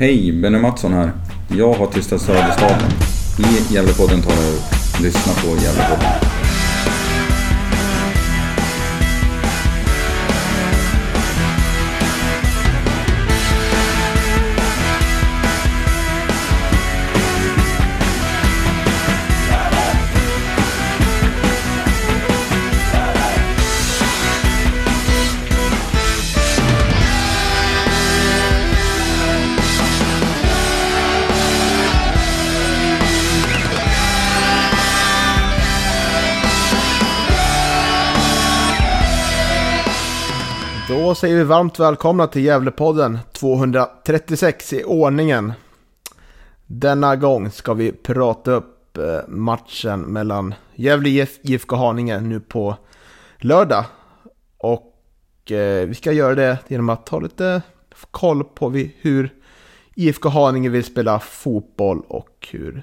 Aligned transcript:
Hej, 0.00 0.32
Benny 0.32 0.58
Mattsson 0.58 0.92
här. 0.92 1.12
Jag 1.48 1.72
har 1.72 1.86
tystat 1.86 2.20
Söderstaden. 2.20 2.90
I 3.38 3.74
Gävlepodden 3.74 4.22
tar 4.22 4.32
jag. 4.32 5.02
Lyssna 5.02 5.32
på 5.32 5.48
Gävlepodden. 5.48 6.27
Säger 41.18 41.36
vi 41.36 41.44
varmt 41.44 41.78
välkomna 41.78 42.26
till 42.26 42.44
Gävlepodden 42.44 43.18
236 43.32 44.72
i 44.72 44.84
ordningen. 44.84 45.52
Denna 46.66 47.16
gång 47.16 47.50
ska 47.50 47.74
vi 47.74 47.92
prata 47.92 48.50
upp 48.50 48.98
eh, 48.98 49.28
matchen 49.28 50.00
mellan 50.00 50.54
Gävle 50.74 51.08
IF 51.08 51.38
IFK 51.42 51.76
Haninge 51.76 52.20
nu 52.20 52.40
på 52.40 52.76
lördag. 53.38 53.84
Och 54.58 55.52
eh, 55.52 55.86
vi 55.86 55.94
ska 55.94 56.12
göra 56.12 56.34
det 56.34 56.58
genom 56.68 56.88
att 56.88 57.06
ta 57.06 57.20
lite 57.20 57.62
koll 58.10 58.44
på 58.44 58.70
hur 59.00 59.34
IFK 59.94 60.28
Haninge 60.28 60.68
vill 60.68 60.84
spela 60.84 61.20
fotboll 61.20 62.02
och 62.08 62.48
hur 62.50 62.82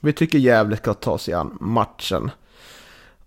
vi 0.00 0.12
tycker 0.12 0.38
Gävle 0.38 0.76
ska 0.76 0.94
ta 0.94 1.18
sig 1.18 1.34
an 1.34 1.58
matchen. 1.60 2.30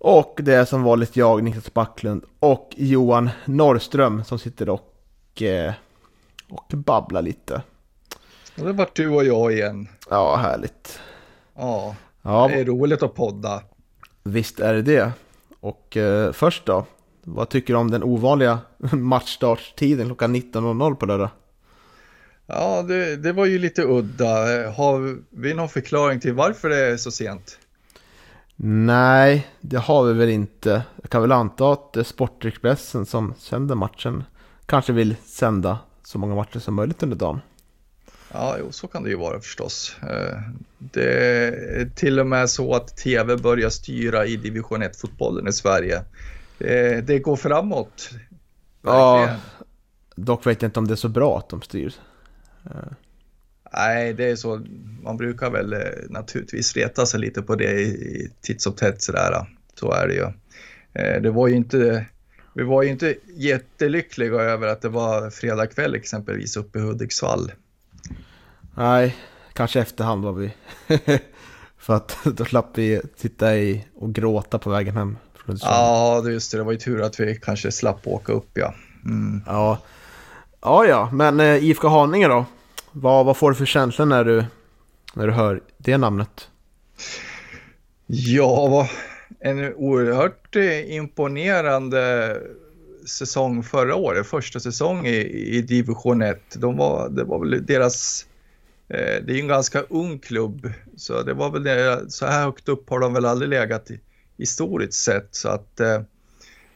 Och 0.06 0.40
det 0.42 0.54
är 0.54 0.64
som 0.64 0.82
vanligt 0.82 1.16
jag, 1.16 1.42
Niklas 1.42 1.74
Backlund 1.74 2.24
och 2.40 2.74
Johan 2.76 3.30
Norrström 3.44 4.24
som 4.24 4.38
sitter 4.38 4.68
och, 4.68 5.42
eh, 5.42 5.72
och 6.48 6.66
babblar 6.74 7.22
lite. 7.22 7.62
Och 8.58 8.66
det 8.66 8.72
vart 8.72 8.96
du 8.96 9.08
och 9.08 9.24
jag 9.24 9.52
igen. 9.52 9.88
Ja, 10.10 10.36
härligt. 10.36 11.00
Ja, 11.56 11.96
Ja, 12.22 12.48
det 12.48 12.60
är 12.60 12.64
roligt 12.64 13.02
att 13.02 13.14
podda. 13.14 13.62
visst 14.22 14.60
är 14.60 14.74
det 14.74 14.82
det. 14.82 15.12
Och 15.60 15.96
eh, 15.96 16.32
först 16.32 16.66
då, 16.66 16.86
vad 17.22 17.48
tycker 17.48 17.74
du 17.74 17.78
om 17.78 17.90
den 17.90 18.02
ovanliga 18.02 18.58
matchstartstiden 18.92 20.06
klockan 20.06 20.36
19.00 20.36 20.94
på 20.94 21.06
lördag? 21.06 21.30
Ja, 22.46 22.82
det, 22.82 23.16
det 23.16 23.32
var 23.32 23.46
ju 23.46 23.58
lite 23.58 23.82
udda. 23.82 24.26
Har 24.70 25.18
vi 25.30 25.54
någon 25.54 25.68
förklaring 25.68 26.20
till 26.20 26.32
varför 26.34 26.68
det 26.68 26.78
är 26.78 26.96
så 26.96 27.10
sent? 27.10 27.58
Nej, 28.56 29.46
det 29.60 29.76
har 29.78 30.04
vi 30.04 30.12
väl 30.12 30.28
inte. 30.28 30.82
Jag 31.02 31.10
kan 31.10 31.22
väl 31.22 31.32
anta 31.32 31.72
att 31.72 31.96
Sportexpressen 32.06 33.06
som 33.06 33.34
sänder 33.38 33.74
matchen 33.74 34.24
kanske 34.66 34.92
vill 34.92 35.16
sända 35.24 35.78
så 36.02 36.18
många 36.18 36.34
matcher 36.34 36.58
som 36.58 36.74
möjligt 36.74 37.02
under 37.02 37.16
dagen. 37.16 37.40
Ja, 38.32 38.56
jo, 38.60 38.72
så 38.72 38.86
kan 38.88 39.02
det 39.02 39.08
ju 39.10 39.16
vara 39.16 39.40
förstås. 39.40 39.96
Eh, 40.02 40.38
Det 40.78 41.36
är 41.80 41.90
till 41.94 42.20
och 42.20 42.26
med 42.26 42.50
så 42.50 42.74
att 42.74 42.96
tv 42.96 43.36
börjar 43.36 43.70
styra 43.70 44.26
i 44.26 44.36
division 44.36 44.82
1-fotbollen 44.82 45.48
i 45.48 45.52
Sverige. 45.52 46.02
Det, 46.58 47.06
det 47.06 47.18
går 47.18 47.36
framåt. 47.36 48.10
Ja, 48.82 49.16
Verkligen. 49.16 49.40
dock 50.16 50.46
vet 50.46 50.62
jag 50.62 50.68
inte 50.68 50.78
om 50.78 50.86
det 50.88 50.94
är 50.94 50.96
så 50.96 51.08
bra 51.08 51.38
att 51.38 51.48
de 51.48 51.62
styr. 51.62 51.94
Nej, 53.76 54.12
det 54.14 54.24
är 54.30 54.36
så. 54.36 54.60
Man 55.02 55.16
brukar 55.16 55.50
väl 55.50 55.72
eh, 55.72 55.78
naturligtvis 56.08 56.76
reta 56.76 57.06
sig 57.06 57.20
lite 57.20 57.42
på 57.42 57.54
det 57.54 57.80
i, 57.80 58.30
titt 58.40 58.62
som 58.62 58.72
tätt 58.72 59.02
sådär. 59.02 59.46
Så 59.80 59.92
är 59.92 60.08
det 60.08 60.14
ju. 60.14 60.22
Eh, 61.02 61.22
Det 61.22 61.30
var 61.30 61.48
ju 61.48 61.54
inte, 61.56 62.06
vi 62.54 62.62
var 62.62 62.82
ju 62.82 62.88
inte 62.90 63.14
jättelyckliga 63.36 64.34
över 64.40 64.66
att 64.68 64.82
det 64.82 64.88
var 64.88 65.30
fredag 65.30 65.66
kväll 65.66 65.94
exempelvis 65.94 66.56
uppe 66.56 66.78
i 66.78 66.82
Hudiksvall. 66.82 67.52
Nej, 68.76 69.16
kanske 69.52 69.80
efterhand 69.80 70.24
var 70.24 70.32
vi. 70.32 70.54
För 71.78 71.94
att 71.96 72.16
då 72.24 72.44
slapp 72.44 72.70
vi 72.74 73.00
sitta 73.16 73.56
i 73.56 73.84
och 73.94 74.14
gråta 74.14 74.58
på 74.58 74.70
vägen 74.70 74.96
hem. 74.96 75.16
Ja, 75.62 76.20
det- 76.24 76.32
just 76.32 76.52
det. 76.52 76.58
Det 76.58 76.64
var 76.64 76.72
ju 76.72 76.78
tur 76.78 77.02
att 77.02 77.20
vi 77.20 77.36
kanske 77.42 77.72
slapp 77.72 78.06
åka 78.06 78.32
upp 78.32 78.50
ja. 78.54 78.74
Mm. 79.04 79.42
ja. 79.46 79.78
Ja, 80.60 80.86
ja, 80.86 81.10
men 81.12 81.40
eh, 81.40 81.64
IFK 81.64 81.88
Haninge 81.88 82.28
då? 82.28 82.44
Vad, 82.96 83.26
vad 83.26 83.36
får 83.36 83.50
du 83.50 83.56
för 83.56 83.66
känsla 83.66 84.04
när 84.04 84.24
du, 84.24 84.44
när 85.14 85.26
du 85.26 85.32
hör 85.32 85.60
det 85.78 85.96
namnet? 85.96 86.48
Ja, 88.06 88.88
en 89.40 89.74
oerhört 89.74 90.56
eh, 90.56 90.94
imponerande 90.94 92.36
säsong 93.06 93.62
förra 93.62 93.94
året, 93.94 94.26
första 94.26 94.60
säsong 94.60 95.06
i, 95.06 95.16
i 95.56 95.62
division 95.62 96.22
1. 96.22 96.40
De 96.56 96.76
var, 96.76 97.08
det 97.08 97.24
var 97.24 97.38
väl 97.38 97.66
deras, 97.66 98.26
eh, 98.88 99.24
det 99.24 99.32
är 99.32 99.34
ju 99.34 99.40
en 99.40 99.48
ganska 99.48 99.80
ung 99.80 100.18
klubb, 100.18 100.72
så 100.96 101.22
det 101.22 101.34
var 101.34 101.50
väl 101.50 101.62
det, 101.62 102.04
så 102.08 102.26
här 102.26 102.44
högt 102.44 102.68
upp 102.68 102.90
har 102.90 103.00
de 103.00 103.14
väl 103.14 103.24
aldrig 103.24 103.48
legat 103.48 103.90
i, 103.90 104.00
historiskt 104.38 104.94
sett. 105.04 105.28
Så 105.30 105.48
att 105.48 105.80
eh, 105.80 106.00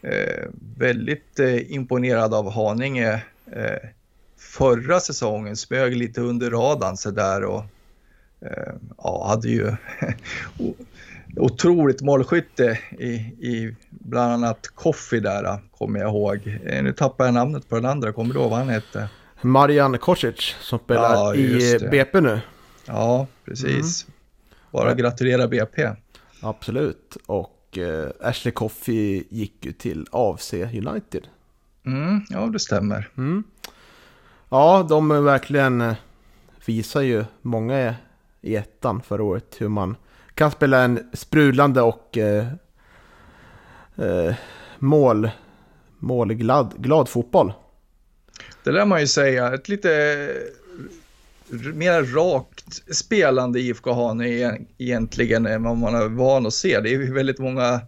eh 0.02 0.46
väldigt 0.76 1.38
eh, 1.38 1.72
imponerad 1.72 2.34
av 2.34 2.50
Haninge. 2.50 3.22
Eh, 3.52 3.88
förra 4.38 5.00
säsongen 5.00 5.56
smög 5.56 5.96
lite 5.96 6.20
under 6.20 6.50
radarn 6.50 6.96
så 6.96 7.10
där 7.10 7.44
och 7.44 7.64
eh, 8.40 8.72
ja, 8.98 9.26
hade 9.28 9.48
ju 9.48 9.72
otroligt 11.36 12.02
målskytte 12.02 12.78
i, 12.98 13.12
i 13.48 13.76
bland 13.90 14.32
annat 14.32 14.66
Koffi 14.74 15.20
där, 15.20 15.58
kommer 15.78 16.00
jag 16.00 16.08
ihåg. 16.10 16.58
Eh, 16.66 16.82
Nu 16.82 16.92
tappar 16.92 17.24
jag 17.24 17.34
namnet 17.34 17.68
på 17.68 17.74
den 17.74 17.84
andra, 17.84 18.12
kommer 18.12 18.34
du 18.34 18.40
ihåg 18.40 18.50
vad 18.50 18.58
han 18.58 18.68
hette? 18.68 19.08
Marian 19.42 19.98
Kosic 19.98 20.56
som 20.60 20.78
spelar 20.78 21.14
Ja, 21.14 21.34
i. 21.34 21.78
BP 21.90 22.20
nu. 22.20 22.40
Ja, 22.86 23.26
precis. 23.44 24.06
Bara 24.72 24.94
gratulera 24.94 25.48
BP. 25.48 25.88
Absolut. 26.40 27.16
Och 27.26 27.78
eh, 27.78 28.10
Ashley 28.20 28.52
Coffey 28.52 29.24
gick 29.30 29.66
ju 29.66 29.72
till 29.72 30.06
AFC 30.12 30.52
United. 30.54 31.26
Mm, 31.86 32.20
ja, 32.30 32.46
det 32.46 32.58
stämmer. 32.58 33.08
Mm. 33.16 33.44
Ja, 34.50 34.86
de 34.88 35.10
är 35.10 35.20
verkligen 35.20 35.80
eh, 35.80 35.94
visar 36.66 37.00
ju 37.00 37.24
många 37.42 37.94
i 38.40 38.56
ettan 38.56 39.02
förra 39.02 39.22
året 39.22 39.56
hur 39.58 39.68
man 39.68 39.96
kan 40.34 40.50
spela 40.50 40.82
en 40.82 41.10
sprudlande 41.12 41.82
och 41.82 42.18
eh, 42.18 42.46
eh, 43.96 44.34
mål, 44.78 45.30
målglad 45.98 46.74
glad 46.76 47.08
fotboll. 47.08 47.52
Det 48.64 48.72
lär 48.72 48.84
man 48.84 49.00
ju 49.00 49.06
säga. 49.06 49.54
Ett 49.54 49.68
lite 49.68 49.88
mer 51.74 52.02
rakt 52.02 52.94
spelande 52.96 53.60
IFK 53.60 53.92
Haninge 53.92 54.60
egentligen 54.78 55.46
än 55.46 55.62
vad 55.62 55.76
man 55.76 55.94
är 55.94 56.08
van 56.08 56.46
att 56.46 56.54
se. 56.54 56.80
Det 56.80 56.88
är 56.88 56.92
ju 56.92 57.14
väldigt 57.14 57.38
många 57.38 57.80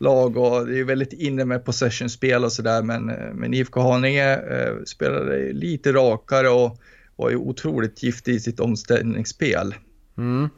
lag 0.00 0.36
och 0.36 0.66
det 0.66 0.78
är 0.78 0.84
väldigt 0.84 1.12
inne 1.12 1.44
med 1.44 1.64
possession-spel 1.64 2.44
och 2.44 2.52
sådär 2.52 2.82
men, 2.82 3.10
eh, 3.10 3.34
men 3.34 3.54
IFK 3.54 3.80
Haninge 3.80 4.34
eh, 4.34 4.74
spelade 4.86 5.52
lite 5.52 5.92
rakare 5.92 6.48
och 6.48 6.78
var 7.16 7.30
ju 7.30 7.36
otroligt 7.36 8.02
giftig 8.02 8.34
i 8.34 8.40
sitt 8.40 8.60
omställningsspel. 8.60 9.74
Mm. 10.18 10.48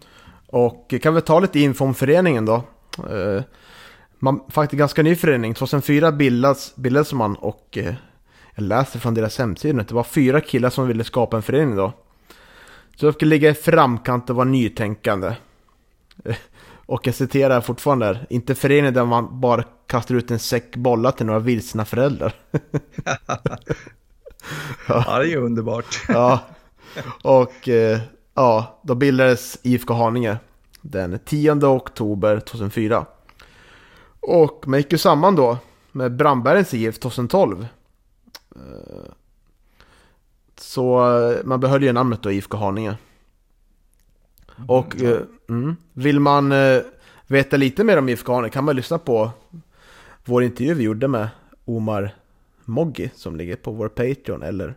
Och 0.47 0.95
kan 1.03 1.15
vi 1.15 1.21
ta 1.21 1.41
lite 1.41 1.61
info 1.61 1.85
om 1.85 1.95
föreningen 1.95 2.45
då? 2.45 2.65
Eh, 3.11 3.43
man, 4.19 4.41
faktiskt 4.49 4.79
ganska 4.79 5.03
ny 5.03 5.17
förening. 5.17 5.55
2004 5.55 6.13
bildades, 6.13 6.77
bildades 6.77 7.13
man 7.13 7.37
och 7.37 7.79
eh, 7.79 7.95
jag 8.55 8.63
läste 8.63 8.99
från 8.99 9.15
deras 9.15 9.39
hemsida 9.39 9.81
att 9.81 9.89
det 9.89 9.95
var 9.95 10.05
fyra 10.05 10.41
killar 10.41 10.71
som 10.71 10.87
ville 10.87 11.05
skapa 11.05 11.37
en 11.37 11.43
förening 11.43 11.77
då. 11.77 11.93
Så 12.97 13.07
de 13.07 13.13
skulle 13.13 13.29
ligga 13.29 13.51
i 13.51 13.55
framkant 13.55 14.31
och 14.31 14.37
vara 14.37 14.49
nytänkande. 14.49 15.33
Eh, 16.25 16.37
och 16.89 17.07
jag 17.07 17.15
citerar 17.15 17.61
fortfarande 17.61 18.07
där, 18.07 18.27
inte 18.31 18.55
förening 18.55 18.93
där 18.93 19.05
man 19.05 19.41
bara 19.41 19.65
kastar 19.87 20.15
ut 20.15 20.31
en 20.31 20.39
säck 20.39 20.77
bollar 20.77 21.11
till 21.13 21.27
några 21.27 21.39
vilsna 21.41 21.85
föräldrar. 21.85 22.35
Ja, 24.89 25.19
det 25.19 25.25
är 25.25 25.29
ju 25.29 25.37
underbart. 25.37 26.01
Ja, 26.09 26.41
och 27.23 27.69
eh, 27.69 28.01
ja, 28.35 28.81
då 28.83 28.95
bildades 28.95 29.59
IFK 29.63 29.95
Haninge 29.95 30.39
den 30.81 31.19
10 31.25 31.53
oktober 31.67 32.41
2004. 32.41 33.07
Och 34.21 34.65
man 34.69 34.79
gick 34.81 34.93
ju 34.93 34.99
samman 34.99 35.37
då 35.37 35.59
med 35.93 36.17
Brandbergens 36.17 36.75
IF 36.75 36.99
2012. 36.99 37.67
Eh, 38.57 39.13
Så 40.57 41.17
eh, 41.21 41.37
man 41.45 41.61
behöll 41.61 41.83
ju 41.83 41.93
namnet 41.93 42.23
då 42.23 42.33
IFK 42.33 42.57
Haninge. 42.57 42.97
Och 44.67 45.03
eh, 45.03 45.21
mm, 45.49 45.77
vill 45.93 46.21
man 46.21 46.53
eh, 46.53 46.81
veta 47.27 47.57
lite 47.57 47.85
mer 47.85 47.97
om 47.97 48.09
IFK 48.09 48.33
Haninge 48.33 48.51
kan 48.51 48.65
man 48.65 48.77
lyssna 48.77 48.99
på 48.99 49.31
vår 50.25 50.43
intervju 50.43 50.75
vi 50.75 50.85
gjorde 50.85 51.09
med 51.09 51.29
Omar 51.65 52.15
Moggi 52.65 53.11
som 53.15 53.37
ligger 53.37 53.57
på 53.57 53.71
vår 53.71 53.89
Patreon 53.89 54.43
eller 54.43 54.75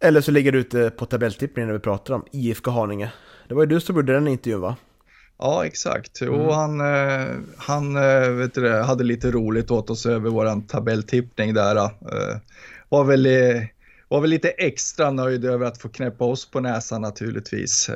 Eller 0.00 0.20
så 0.20 0.30
ligger 0.30 0.52
du 0.52 0.58
ute 0.58 0.90
på 0.90 1.06
tabelltippningen 1.06 1.68
när 1.68 1.74
vi 1.74 1.80
pratar 1.80 2.14
om 2.14 2.24
IFK 2.32 2.70
Haninge. 2.70 3.12
Det 3.48 3.54
var 3.54 3.62
ju 3.62 3.66
du 3.66 3.80
som 3.80 3.96
gjorde 3.96 4.12
den 4.12 4.28
intervjun 4.28 4.60
va? 4.60 4.76
Ja, 5.38 5.66
exakt. 5.66 6.20
Mm. 6.20 6.34
Och 6.34 6.54
han, 6.54 6.80
eh, 6.80 7.36
han 7.56 7.96
eh, 7.96 8.28
vet 8.30 8.54
du 8.54 8.60
det, 8.60 8.82
hade 8.82 9.04
lite 9.04 9.30
roligt 9.30 9.70
åt 9.70 9.90
oss 9.90 10.06
över 10.06 10.30
vår 10.30 10.66
tabelltippning 10.68 11.54
där. 11.54 11.76
Eh, 11.76 12.38
var, 12.88 13.04
väl, 13.04 13.28
var 14.08 14.20
väl 14.20 14.30
lite 14.30 14.48
extra 14.48 15.10
nöjd 15.10 15.44
över 15.44 15.66
att 15.66 15.78
få 15.78 15.88
knäppa 15.88 16.24
oss 16.24 16.50
på 16.50 16.60
näsan 16.60 17.02
naturligtvis. 17.02 17.90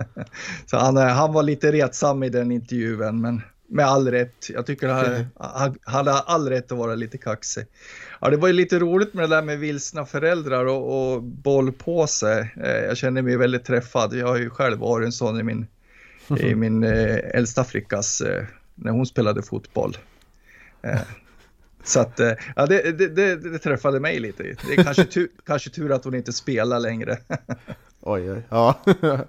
Så 0.66 0.76
han, 0.76 0.96
eh, 0.96 1.04
han 1.04 1.32
var 1.32 1.42
lite 1.42 1.72
retsam 1.72 2.22
i 2.22 2.28
den 2.28 2.52
intervjun, 2.52 3.20
men 3.20 3.42
med 3.68 3.86
all 3.86 4.10
rätt. 4.10 4.50
Jag 4.50 4.66
tycker 4.66 4.88
han, 4.88 5.26
han 5.36 5.78
hade 5.82 6.12
all 6.12 6.48
rätt 6.48 6.72
att 6.72 6.78
vara 6.78 6.94
lite 6.94 7.18
kaxig. 7.18 7.66
Ja, 8.20 8.30
det 8.30 8.36
var 8.36 8.48
ju 8.48 8.54
lite 8.54 8.78
roligt 8.78 9.14
med 9.14 9.30
det 9.30 9.36
där 9.36 9.42
med 9.42 9.58
vilsna 9.58 10.06
föräldrar 10.06 10.64
och, 10.64 11.12
och 11.12 11.22
bollpåse. 11.22 12.48
Eh, 12.56 12.70
jag 12.70 12.96
känner 12.96 13.22
mig 13.22 13.36
väldigt 13.36 13.64
träffad. 13.64 14.14
Jag 14.14 14.26
har 14.26 14.36
ju 14.36 14.50
själv 14.50 14.78
varit 14.78 15.06
en 15.06 15.12
sån 15.12 15.40
i 15.40 15.42
min 15.42 15.66
i 16.38 16.54
min 16.54 16.84
eh, 16.84 17.16
äldsta 17.34 17.64
flickas, 17.64 18.22
när 18.74 18.92
hon 18.92 19.06
spelade 19.06 19.42
fotboll. 19.42 19.96
Så 21.84 22.00
att, 22.00 22.20
eh, 22.20 22.32
ja, 22.56 22.66
det, 22.66 22.98
det, 22.98 23.08
det, 23.08 23.36
det, 23.36 23.58
träffade 23.58 24.00
mig 24.00 24.20
lite. 24.20 24.42
Det 24.42 24.74
är 24.74 24.84
kanske 24.84 25.04
tur, 25.04 25.28
kanske 25.46 25.70
tur 25.70 25.92
att 25.92 26.04
hon 26.04 26.14
inte 26.14 26.32
spelar 26.32 26.80
längre. 26.80 27.18
oj, 28.00 28.32
oj, 28.32 28.42
ja. 28.48 28.74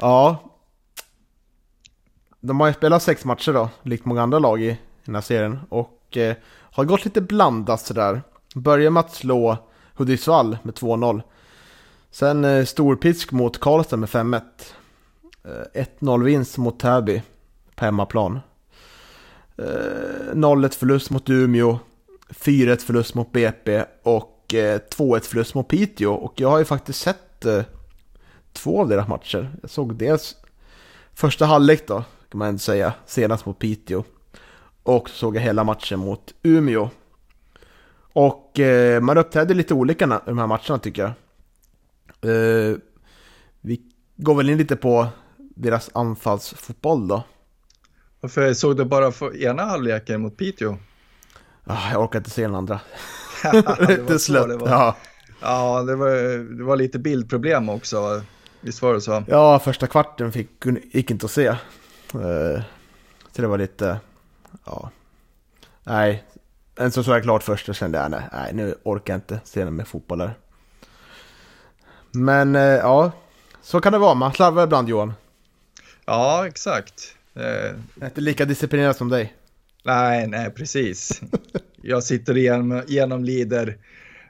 ja. 0.00 0.50
De 2.40 2.60
har 2.60 2.66
ju 2.66 2.72
spelat 2.74 3.02
sex 3.02 3.24
matcher 3.24 3.52
då, 3.52 3.68
likt 3.82 4.04
många 4.04 4.22
andra 4.22 4.38
lag 4.38 4.62
i 4.62 4.78
den 5.04 5.14
här 5.14 5.22
serien. 5.22 5.60
Och 5.68 6.16
eh, 6.16 6.36
har 6.46 6.84
gått 6.84 7.04
lite 7.04 7.20
blandat 7.20 7.80
sådär. 7.80 8.22
Börjar 8.54 8.90
med 8.90 9.00
att 9.00 9.14
slå 9.14 9.56
Hudiksvall 9.94 10.58
med 10.62 10.74
2-0. 10.74 11.22
Sen 12.10 12.44
eh, 12.44 12.64
storpisk 12.64 13.32
mot 13.32 13.60
Karlstad 13.60 13.96
med 13.96 14.08
5-1. 14.08 14.40
1-0-vinst 15.74 16.58
eh, 16.58 16.62
mot 16.62 16.80
Täby 16.80 17.22
på 17.74 17.84
hemmaplan. 17.84 18.40
Eh, 19.56 20.34
0-1 20.34 20.78
förlust 20.78 21.10
mot 21.10 21.30
Umeå. 21.30 21.78
4-1 22.30 22.76
förlust 22.76 23.14
mot 23.14 23.32
BP 23.32 23.84
och 24.02 24.54
eh, 24.54 24.80
2-1 24.96 25.20
förlust 25.20 25.54
mot 25.54 25.68
Piteå. 25.68 26.12
Och 26.12 26.40
jag 26.40 26.50
har 26.50 26.58
ju 26.58 26.64
faktiskt 26.64 27.00
sett 27.00 27.44
eh, 27.44 27.62
två 28.52 28.80
av 28.80 28.88
deras 28.88 29.08
matcher. 29.08 29.56
Jag 29.62 29.70
såg 29.70 29.94
dels 29.94 30.36
första 31.14 31.46
halvlek 31.46 31.86
då, 31.86 32.04
kan 32.28 32.38
man 32.38 32.48
ändå 32.48 32.58
säga, 32.58 32.92
senast 33.06 33.46
mot 33.46 33.58
Piteå. 33.58 34.04
Och 34.82 35.10
så 35.10 35.16
såg 35.16 35.36
jag 35.36 35.40
hela 35.40 35.64
matchen 35.64 35.98
mot 35.98 36.34
Umeå. 36.42 36.90
Och 38.12 38.60
man 39.00 39.18
uppträdde 39.18 39.54
lite 39.54 39.74
olika 39.74 40.04
i 40.04 40.08
de 40.26 40.38
här 40.38 40.46
matcherna 40.46 40.78
tycker 40.78 41.02
jag. 41.02 41.12
vi 43.60 43.80
går 44.16 44.34
väl 44.34 44.50
in 44.50 44.58
lite 44.58 44.76
på 44.76 45.06
deras 45.38 45.90
anfallsfotboll 45.94 47.08
då. 47.08 47.22
Varför 48.24 48.54
såg 48.54 48.76
du 48.76 48.84
bara 48.84 49.12
för 49.12 49.42
ena 49.42 49.64
halvleken 49.64 50.20
mot 50.20 50.36
Piteå? 50.36 50.76
Ah, 51.64 51.90
jag 51.92 52.02
orkar 52.02 52.18
inte 52.18 52.30
se 52.30 52.42
den 52.42 52.54
andra. 52.54 52.80
slött. 54.18 54.48
Det 54.48 54.56
var. 54.56 54.68
Ja, 54.68 54.96
ja 55.40 55.82
det, 55.82 55.96
var, 55.96 56.10
det 56.56 56.64
var 56.64 56.76
lite 56.76 56.98
bildproblem 56.98 57.68
också. 57.68 58.22
Visst 58.60 58.82
var 58.82 58.94
det 58.94 59.00
så? 59.00 59.24
Ja, 59.28 59.58
första 59.58 59.86
kvarten 59.86 60.32
fick, 60.32 60.50
gick 60.92 61.10
inte 61.10 61.26
att 61.26 61.32
se. 61.32 61.48
Uh, 61.48 62.62
så 63.32 63.42
det 63.42 63.46
var 63.46 63.58
lite, 63.58 64.00
ja. 64.64 64.90
Nej, 65.82 66.24
en 66.76 66.92
så 66.92 67.02
såg 67.02 67.14
jag 67.14 67.22
klart 67.22 67.42
först 67.42 67.68
och 67.68 67.74
kände 67.74 67.98
jag 67.98 68.10
nej, 68.10 68.28
nej 68.32 68.54
nu 68.54 68.74
orkar 68.82 69.12
jag 69.12 69.18
inte 69.18 69.40
se 69.44 69.64
med 69.64 69.88
fotboll 69.88 70.18
där. 70.18 70.34
Men 72.10 72.56
uh, 72.56 72.62
ja, 72.62 73.12
så 73.62 73.80
kan 73.80 73.92
det 73.92 73.98
vara. 73.98 74.14
Man 74.14 74.32
slarvar 74.32 74.64
ibland 74.64 74.88
Johan. 74.88 75.12
Ja, 76.04 76.46
exakt. 76.46 77.13
Eh, 77.34 77.44
jag 77.94 78.02
är 78.02 78.06
inte 78.06 78.20
lika 78.20 78.44
disciplinerad 78.44 78.96
som 78.96 79.08
dig. 79.08 79.34
Nej, 79.84 80.26
nej, 80.26 80.50
precis. 80.50 81.20
Jag 81.86 82.04
sitter 82.04 82.36
igenom, 82.36 82.82
genomlider 82.86 83.78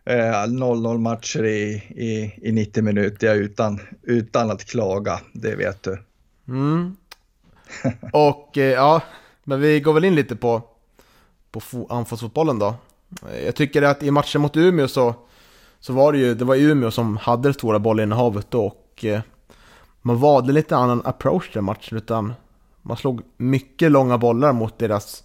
eh, 0.05 0.15
0-0 0.15 0.99
matcher 0.99 1.45
i, 1.45 1.75
i, 1.97 2.39
i 2.49 2.53
90 2.53 2.83
minuter 2.83 3.35
utan, 3.35 3.81
utan 4.03 4.51
att 4.51 4.65
klaga, 4.65 5.21
det 5.33 5.55
vet 5.55 5.83
du. 5.83 5.99
Mm. 6.49 6.97
Och 8.13 8.59
eh, 8.59 8.73
ja, 8.73 9.03
men 9.45 9.61
vi 9.61 9.81
går 9.81 9.93
väl 9.93 10.05
in 10.05 10.15
lite 10.15 10.37
på, 10.37 10.63
på 11.51 11.87
anfallsfotbollen 11.89 12.59
då. 12.59 12.75
Jag 13.45 13.55
tycker 13.55 13.83
att 13.83 14.03
i 14.03 14.11
matchen 14.11 14.41
mot 14.41 14.57
Umeå 14.57 14.89
så, 14.89 15.15
så 15.81 15.93
var 15.93 16.13
det 16.13 16.19
ju 16.19 16.35
det 16.35 16.45
var 16.45 16.57
Umeå 16.57 16.91
som 16.91 17.17
hade 17.17 17.49
det 17.49 17.55
stora 17.55 17.79
bollinnehavet 17.79 18.51
då 18.51 18.65
och 18.65 19.05
eh, 19.05 19.21
man 20.03 20.19
valde 20.19 20.53
lite 20.53 20.77
annan 20.77 21.03
approach 21.05 21.51
den 21.53 21.65
matchen 21.65 21.99
utan 21.99 22.33
man 22.87 22.97
slog 22.97 23.23
mycket 23.37 23.91
långa 23.91 24.19
bollar 24.19 24.53
mot 24.53 24.79
deras, 24.79 25.25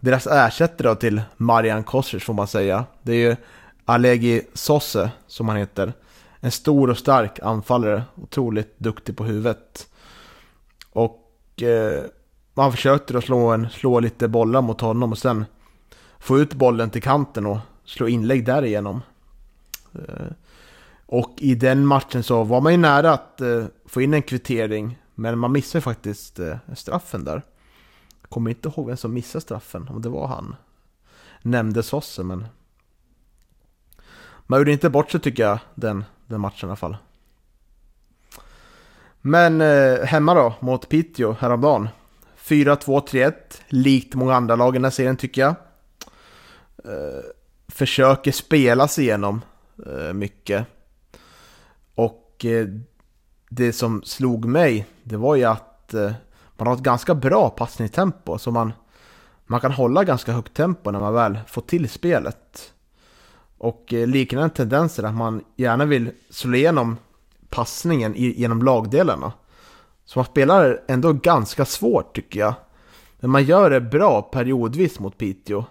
deras 0.00 0.26
ersättare 0.26 0.96
till 0.96 1.22
Marian 1.36 1.84
Kosic 1.84 2.24
får 2.24 2.34
man 2.34 2.46
säga. 2.46 2.84
Det 3.02 3.12
är 3.12 3.30
ju 3.30 3.36
Alegi 3.84 4.42
Sosse 4.54 5.10
som 5.26 5.48
han 5.48 5.56
heter. 5.56 5.92
En 6.40 6.50
stor 6.50 6.90
och 6.90 6.98
stark 6.98 7.40
anfallare, 7.42 8.02
otroligt 8.14 8.78
duktig 8.78 9.16
på 9.16 9.24
huvudet. 9.24 9.88
Och 10.92 11.62
eh, 11.62 12.04
man 12.54 12.72
försökte 12.72 13.12
då 13.12 13.20
slå, 13.20 13.38
en, 13.38 13.70
slå 13.70 14.00
lite 14.00 14.28
bollar 14.28 14.62
mot 14.62 14.80
honom 14.80 15.12
och 15.12 15.18
sen 15.18 15.44
få 16.18 16.38
ut 16.38 16.54
bollen 16.54 16.90
till 16.90 17.02
kanten 17.02 17.46
och 17.46 17.58
slå 17.84 18.08
inlägg 18.08 18.44
därigenom. 18.44 19.02
Eh, 19.94 20.26
och 21.06 21.34
i 21.38 21.54
den 21.54 21.86
matchen 21.86 22.22
så 22.22 22.44
var 22.44 22.60
man 22.60 22.72
ju 22.72 22.78
nära 22.78 23.12
att 23.12 23.40
eh, 23.40 23.64
få 23.86 24.02
in 24.02 24.14
en 24.14 24.22
kvittering. 24.22 24.98
Men 25.14 25.38
man 25.38 25.52
missade 25.52 25.82
faktiskt 25.82 26.38
eh, 26.38 26.56
straffen 26.74 27.24
där. 27.24 27.42
Kommer 28.28 28.50
inte 28.50 28.68
ihåg 28.68 28.86
vem 28.86 28.96
som 28.96 29.14
missade 29.14 29.42
straffen, 29.42 29.88
om 29.88 30.02
det 30.02 30.08
var 30.08 30.26
han. 30.26 30.56
Nämnde 31.42 31.82
Sosse, 31.82 32.22
men... 32.22 32.46
Man 34.46 34.60
gjorde 34.60 34.72
inte 34.72 34.90
bort 34.90 35.10
sig 35.10 35.20
tycker 35.20 35.42
jag, 35.42 35.58
den, 35.74 36.04
den 36.26 36.40
matchen 36.40 36.68
i 36.68 36.70
alla 36.70 36.76
fall. 36.76 36.96
Men 39.20 39.60
eh, 39.60 40.04
hemma 40.04 40.34
då, 40.34 40.54
mot 40.60 40.88
Piteå 40.88 41.32
häromdagen. 41.32 41.88
4-2-3-1, 42.38 43.32
likt 43.68 44.14
många 44.14 44.34
andra 44.34 44.56
lag 44.56 44.74
i 44.74 44.78
den 44.78 44.84
här 44.84 44.90
serien 44.90 45.16
tycker 45.16 45.40
jag. 45.42 45.54
Eh, 46.84 47.22
försöker 47.68 48.32
spela 48.32 48.88
sig 48.88 49.04
igenom 49.04 49.40
eh, 49.86 50.12
mycket. 50.12 50.66
Och 51.94 52.44
eh, 52.44 52.66
det 53.54 53.72
som 53.72 54.02
slog 54.02 54.44
mig, 54.44 54.86
det 55.02 55.16
var 55.16 55.36
ju 55.36 55.44
att 55.44 55.94
eh, 55.94 56.12
man 56.56 56.66
har 56.66 56.74
ett 56.74 56.82
ganska 56.82 57.14
bra 57.14 57.50
passningstempo. 57.50 58.38
Så 58.38 58.50
man, 58.50 58.72
man 59.46 59.60
kan 59.60 59.72
hålla 59.72 60.04
ganska 60.04 60.32
högt 60.32 60.54
tempo 60.54 60.90
när 60.90 61.00
man 61.00 61.14
väl 61.14 61.38
får 61.46 61.62
till 61.62 61.88
spelet. 61.88 62.72
Och 63.58 63.92
eh, 63.92 64.06
liknande 64.06 64.48
tendenser 64.48 65.02
att 65.02 65.14
man 65.14 65.44
gärna 65.56 65.84
vill 65.84 66.10
slå 66.30 66.54
igenom 66.54 66.96
passningen 67.48 68.14
genom 68.16 68.62
lagdelarna. 68.62 69.32
Så 70.04 70.18
man 70.18 70.26
spelar 70.26 70.80
ändå 70.88 71.12
ganska 71.12 71.64
svårt 71.64 72.16
tycker 72.16 72.40
jag. 72.40 72.54
Men 73.20 73.30
man 73.30 73.44
gör 73.44 73.70
det 73.70 73.80
bra 73.80 74.22
periodvis 74.22 75.00
mot 75.00 75.18
Piteå. 75.18 75.64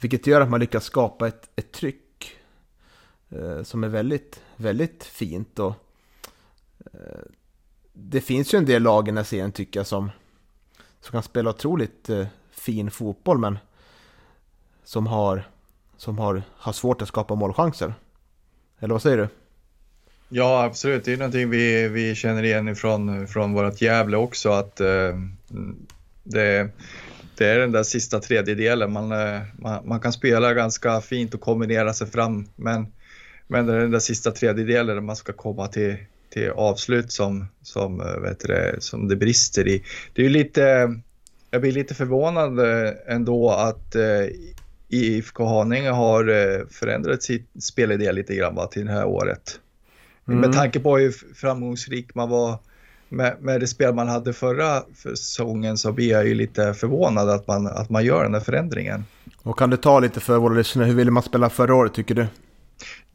Vilket 0.00 0.26
gör 0.26 0.40
att 0.40 0.50
man 0.50 0.60
lyckas 0.60 0.84
skapa 0.84 1.28
ett, 1.28 1.50
ett 1.56 1.72
tryck. 1.72 2.36
Eh, 3.30 3.62
som 3.62 3.84
är 3.84 3.88
väldigt, 3.88 4.40
väldigt 4.56 5.04
fint. 5.04 5.58
Och, 5.58 5.74
det 7.92 8.20
finns 8.20 8.54
ju 8.54 8.58
en 8.58 8.64
del 8.64 8.82
lag 8.82 9.08
i 9.08 9.10
den 9.10 9.16
här 9.16 9.24
serien 9.24 9.52
tycker 9.52 9.80
jag 9.80 9.86
som, 9.86 10.10
som 11.00 11.12
kan 11.12 11.22
spela 11.22 11.50
otroligt 11.50 12.08
eh, 12.08 12.26
fin 12.50 12.90
fotboll 12.90 13.38
men 13.38 13.58
som 14.84 15.06
har, 15.06 15.48
som 15.96 16.18
har, 16.18 16.42
har 16.50 16.72
svårt 16.72 17.02
att 17.02 17.08
skapa 17.08 17.34
målchanser. 17.34 17.94
Eller 18.78 18.94
vad 18.94 19.02
säger 19.02 19.16
du? 19.16 19.28
Ja, 20.28 20.64
absolut. 20.64 21.04
Det 21.04 21.12
är 21.12 21.16
någonting 21.16 21.50
vi, 21.50 21.88
vi 21.88 22.14
känner 22.14 22.42
igen 22.42 22.68
ifrån 22.68 23.26
från 23.26 23.52
vårt 23.52 23.80
Gävle 23.80 24.16
också. 24.16 24.50
Att 24.50 24.80
eh, 24.80 25.18
det, 26.22 26.70
det 27.34 27.46
är 27.46 27.58
den 27.58 27.72
där 27.72 27.82
sista 27.82 28.20
tredjedelen. 28.20 28.92
Man, 28.92 29.12
eh, 29.12 29.40
man, 29.58 29.88
man, 29.88 30.00
kan 30.00 30.12
spela 30.12 30.54
ganska 30.54 31.00
fint 31.00 31.34
och 31.34 31.40
kombinera 31.40 31.94
sig 31.94 32.06
fram. 32.06 32.48
Men 32.56 32.86
men 33.48 33.66
det 33.66 33.74
är 33.74 33.80
den 33.80 33.90
där 33.90 33.98
sista 33.98 34.30
tredjedelen 34.30 34.96
där 34.96 35.02
man 35.02 35.16
ska 35.16 35.32
komma 35.32 35.68
till, 35.68 35.96
till 36.30 36.50
avslut 36.50 37.12
som, 37.12 37.48
som, 37.62 38.00
eh, 38.00 38.20
vet 38.20 38.40
det, 38.40 38.76
som 38.78 39.08
det 39.08 39.16
brister 39.16 39.68
i. 39.68 39.84
Det 40.12 40.26
är 40.26 40.30
lite, 40.30 40.94
jag 41.50 41.60
blir 41.60 41.72
lite 41.72 41.94
förvånad 41.94 42.58
eh, 42.58 42.92
ändå 43.06 43.50
att 43.50 43.94
eh, 43.94 44.26
IFK 44.88 45.44
Haninge 45.44 45.90
har 45.90 46.24
förändrat 46.72 47.22
sitt 47.22 47.48
spelidé 47.60 48.12
lite 48.12 48.34
grann 48.34 48.54
va, 48.54 48.66
till 48.66 48.86
det 48.86 48.92
här 48.92 49.04
året. 49.04 49.60
Mm. 50.28 50.40
Med 50.40 50.52
tanke 50.52 50.80
på 50.80 50.96
hur 50.98 51.14
framgångsrik 51.34 52.14
man 52.14 52.28
var 52.28 52.58
med, 53.08 53.36
med 53.40 53.60
det 53.60 53.66
spel 53.66 53.94
man 53.94 54.08
hade 54.08 54.32
förra 54.32 54.82
säsongen 54.94 55.78
så 55.78 55.92
blir 55.92 56.10
jag 56.10 56.26
ju 56.26 56.34
lite 56.34 56.74
förvånad 56.74 57.30
att 57.30 57.46
man, 57.46 57.66
att 57.66 57.90
man 57.90 58.04
gör 58.04 58.22
den 58.22 58.34
här 58.34 58.40
förändringen. 58.40 59.04
Och 59.42 59.58
kan 59.58 59.70
du 59.70 59.76
ta 59.76 60.00
lite 60.00 60.20
för 60.20 60.38
våra 60.38 60.54
lyssnare, 60.54 60.86
hur 60.86 60.94
ville 60.94 61.10
man 61.10 61.22
spela 61.22 61.50
förra 61.50 61.74
året 61.74 61.94
tycker 61.94 62.14
du? 62.14 62.26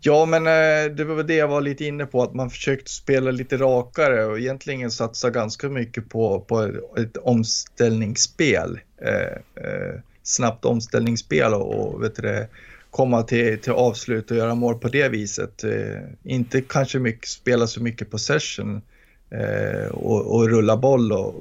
Ja, 0.06 0.26
men 0.26 0.48
eh, 0.48 0.96
det 0.96 1.04
var 1.04 1.16
väl 1.16 1.28
det 1.28 1.36
jag 1.36 1.48
var 1.48 1.62
lite 1.62 1.86
inne 1.86 2.06
på, 2.06 2.24
att 2.24 2.34
man 2.34 2.50
försökte 2.50 2.92
spela 2.92 3.32
lite 3.32 3.58
rakare 3.58 4.26
och 4.26 4.40
egentligen 4.40 4.92
satsa 4.92 5.30
ganska 5.30 5.70
mycket 5.70 6.10
på, 6.10 6.40
på 6.40 6.62
ett, 6.98 7.18
omställningsspel. 7.18 8.80
Eh, 8.98 9.64
eh, 9.64 10.00
snabbt 10.24 10.66
omställningsspel 10.66 11.54
och, 11.54 11.76
och 11.76 12.04
vet 12.04 12.16
du 12.16 12.48
komma 12.92 13.24
till, 13.24 13.60
till 13.60 13.72
avslut 13.72 14.32
och 14.32 14.38
göra 14.38 14.56
mål 14.56 14.80
på 14.80 14.88
det 14.88 15.10
viset. 15.10 15.64
Eh, 15.64 16.02
inte 16.24 16.62
kanske 16.62 17.00
mycket, 17.00 17.28
spela 17.28 17.68
så 17.68 17.84
mycket 17.84 18.12
possession 18.12 18.82
eh, 19.30 19.88
och, 19.88 20.36
och 20.36 20.50
rulla 20.50 20.78
boll 20.78 21.12
och, 21.12 21.36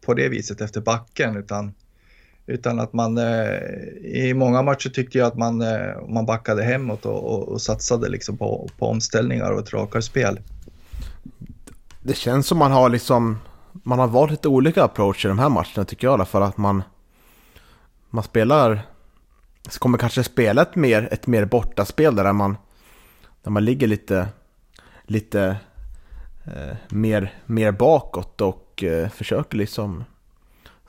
på 0.00 0.14
det 0.14 0.28
viset 0.28 0.60
efter 0.60 0.80
backen 0.80 1.36
utan 1.36 1.74
utan 2.46 2.80
att 2.80 2.92
man 2.92 3.18
eh, 3.18 3.58
i 4.02 4.34
många 4.34 4.62
matcher 4.62 4.90
tyckte 4.90 5.18
jag 5.18 5.26
att 5.26 5.36
man, 5.36 5.62
eh, 5.62 6.08
man 6.08 6.26
backade 6.26 6.62
hemåt 6.62 7.06
och, 7.06 7.24
och, 7.24 7.48
och 7.48 7.62
satsade 7.62 8.08
liksom 8.08 8.36
på, 8.36 8.68
på 8.78 8.86
omställningar 8.86 9.50
och 9.50 9.60
ett 9.60 9.72
rakare 9.72 10.02
spel. 10.02 10.40
Det 12.02 12.16
känns 12.16 12.46
som 12.46 12.58
man 12.58 12.72
har 12.72 12.88
liksom 12.88 13.38
man 13.82 13.98
har 13.98 14.08
valt 14.08 14.30
lite 14.30 14.48
olika 14.48 14.84
approach 14.84 15.24
i 15.24 15.28
de 15.28 15.38
här 15.38 15.48
matcherna 15.48 15.84
tycker 15.84 16.06
jag 16.06 16.12
i 16.12 16.14
alla 16.14 16.24
fall. 16.24 16.42
Att 16.42 16.56
man, 16.56 16.82
man 18.10 18.24
spelar, 18.24 18.82
så 19.68 19.78
kommer 19.78 19.98
kanske 19.98 20.24
spela 20.24 20.62
ett 20.62 20.74
mer, 20.74 21.08
ett 21.10 21.26
mer 21.26 21.44
bortaspel 21.44 22.16
där 22.16 22.32
man, 22.32 22.56
där 23.42 23.50
man 23.50 23.64
ligger 23.64 23.86
lite, 23.86 24.28
lite 25.04 25.56
eh, 26.44 26.76
mer, 26.88 27.34
mer 27.46 27.72
bakåt 27.72 28.40
och 28.40 28.84
eh, 28.84 29.08
försöker 29.08 29.58
liksom 29.58 30.04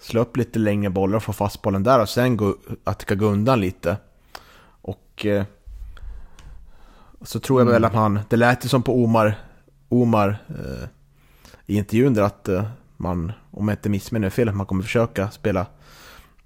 slå 0.05 0.21
upp 0.21 0.38
lite 0.38 0.59
längre 0.59 0.89
bollar 0.89 1.15
och 1.17 1.24
få 1.24 1.33
fast 1.33 1.62
bollen 1.62 1.83
där 1.83 2.01
och 2.01 2.09
sen 2.09 2.38
gå, 2.38 2.55
att 2.83 3.09
gå 3.09 3.25
undan 3.25 3.62
lite. 3.62 3.97
Och 4.81 5.25
eh, 5.25 5.43
så 7.21 7.39
tror 7.39 7.59
jag 7.59 7.67
mm. 7.67 7.74
väl 7.74 7.85
att 7.85 7.93
han, 7.93 8.19
det 8.29 8.35
lät 8.35 8.65
ju 8.65 8.69
som 8.69 8.83
på 8.83 9.03
Omar, 9.03 9.39
Omar 9.89 10.38
eh, 10.50 10.88
i 11.65 11.77
intervjun 11.77 12.13
där 12.13 12.21
att 12.21 12.47
eh, 12.47 12.65
man, 12.97 13.31
om 13.51 13.67
jag 13.67 13.75
inte 13.75 13.89
missminner 13.89 14.29
fel, 14.29 14.50
att 14.50 14.55
man 14.55 14.65
kommer 14.65 14.83
försöka 14.83 15.31
spela, 15.31 15.65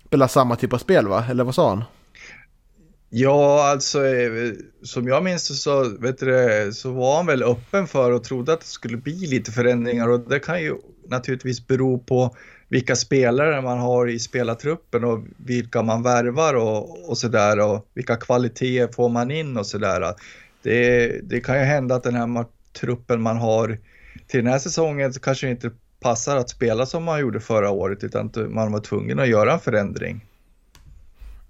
spela 0.06 0.28
samma 0.28 0.56
typ 0.56 0.74
av 0.74 0.78
spel 0.78 1.08
va? 1.08 1.26
Eller 1.30 1.44
vad 1.44 1.56
sa 1.56 1.70
han? 1.70 1.84
Ja, 3.10 3.70
alltså 3.72 4.06
eh, 4.06 4.54
som 4.84 5.08
jag 5.08 5.24
minns 5.24 5.48
det 5.48 5.54
så, 5.54 5.98
vet 6.00 6.20
du, 6.20 6.72
så 6.74 6.92
var 6.92 7.18
han 7.18 7.26
väl 7.26 7.44
öppen 7.44 7.88
för 7.88 8.12
och 8.12 8.24
trodde 8.24 8.54
att 8.54 8.60
det 8.60 8.68
skulle 8.68 8.98
bli 8.98 9.28
lite 9.28 9.52
förändringar 9.52 10.10
och 10.10 10.20
det 10.20 10.40
kan 10.40 10.62
ju 10.62 10.76
naturligtvis 11.10 11.68
bero 11.68 12.00
på 12.00 12.36
vilka 12.68 12.96
spelare 12.96 13.62
man 13.62 13.80
har 13.80 14.08
i 14.08 14.20
spelartruppen 14.20 15.04
och 15.04 15.24
vilka 15.38 15.82
man 15.82 16.04
värvar 16.04 16.54
och, 16.54 17.10
och 17.10 17.18
sådär 17.18 17.60
och 17.60 17.90
vilka 17.94 18.16
kvaliteter 18.16 18.94
får 18.94 19.10
man 19.10 19.32
in 19.32 19.58
och 19.58 19.66
sådär. 19.66 20.14
Det, 20.62 21.08
det 21.24 21.40
kan 21.40 21.60
ju 21.60 21.64
hända 21.64 21.96
att 21.96 22.04
den 22.04 22.16
här 22.16 22.46
truppen 22.74 23.22
man 23.22 23.38
har 23.38 23.78
till 24.28 24.44
den 24.44 24.52
här 24.52 24.60
säsongen 24.60 25.14
kanske 25.14 25.50
inte 25.50 25.72
passar 26.00 26.38
att 26.38 26.50
spela 26.50 26.86
som 26.86 27.04
man 27.04 27.20
gjorde 27.20 27.40
förra 27.40 27.70
året 27.70 28.04
utan 28.04 28.32
man 28.50 28.72
var 28.72 28.80
tvungen 28.80 29.20
att 29.20 29.28
göra 29.28 29.54
en 29.54 29.60
förändring. 29.60 30.26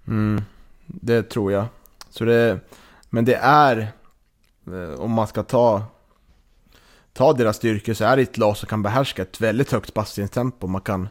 Mm, 0.06 0.42
det 0.86 1.22
tror 1.22 1.52
jag. 1.52 1.64
Så 2.10 2.24
det, 2.24 2.60
men 3.10 3.24
det 3.24 3.34
är, 3.42 3.92
eh, 4.66 5.00
om 5.00 5.10
man 5.10 5.26
ska 5.26 5.42
ta, 5.42 5.84
ta 7.20 7.32
deras 7.32 7.56
styrkor 7.56 7.94
så 7.94 8.04
är 8.04 8.16
det 8.16 8.22
ett 8.22 8.38
lag 8.38 8.56
som 8.56 8.68
kan 8.68 8.82
behärska 8.82 9.22
ett 9.22 9.40
väldigt 9.40 9.72
högt 9.72 9.94
passningstempo. 9.94 10.66
Man 10.66 10.80
kan, 10.80 11.08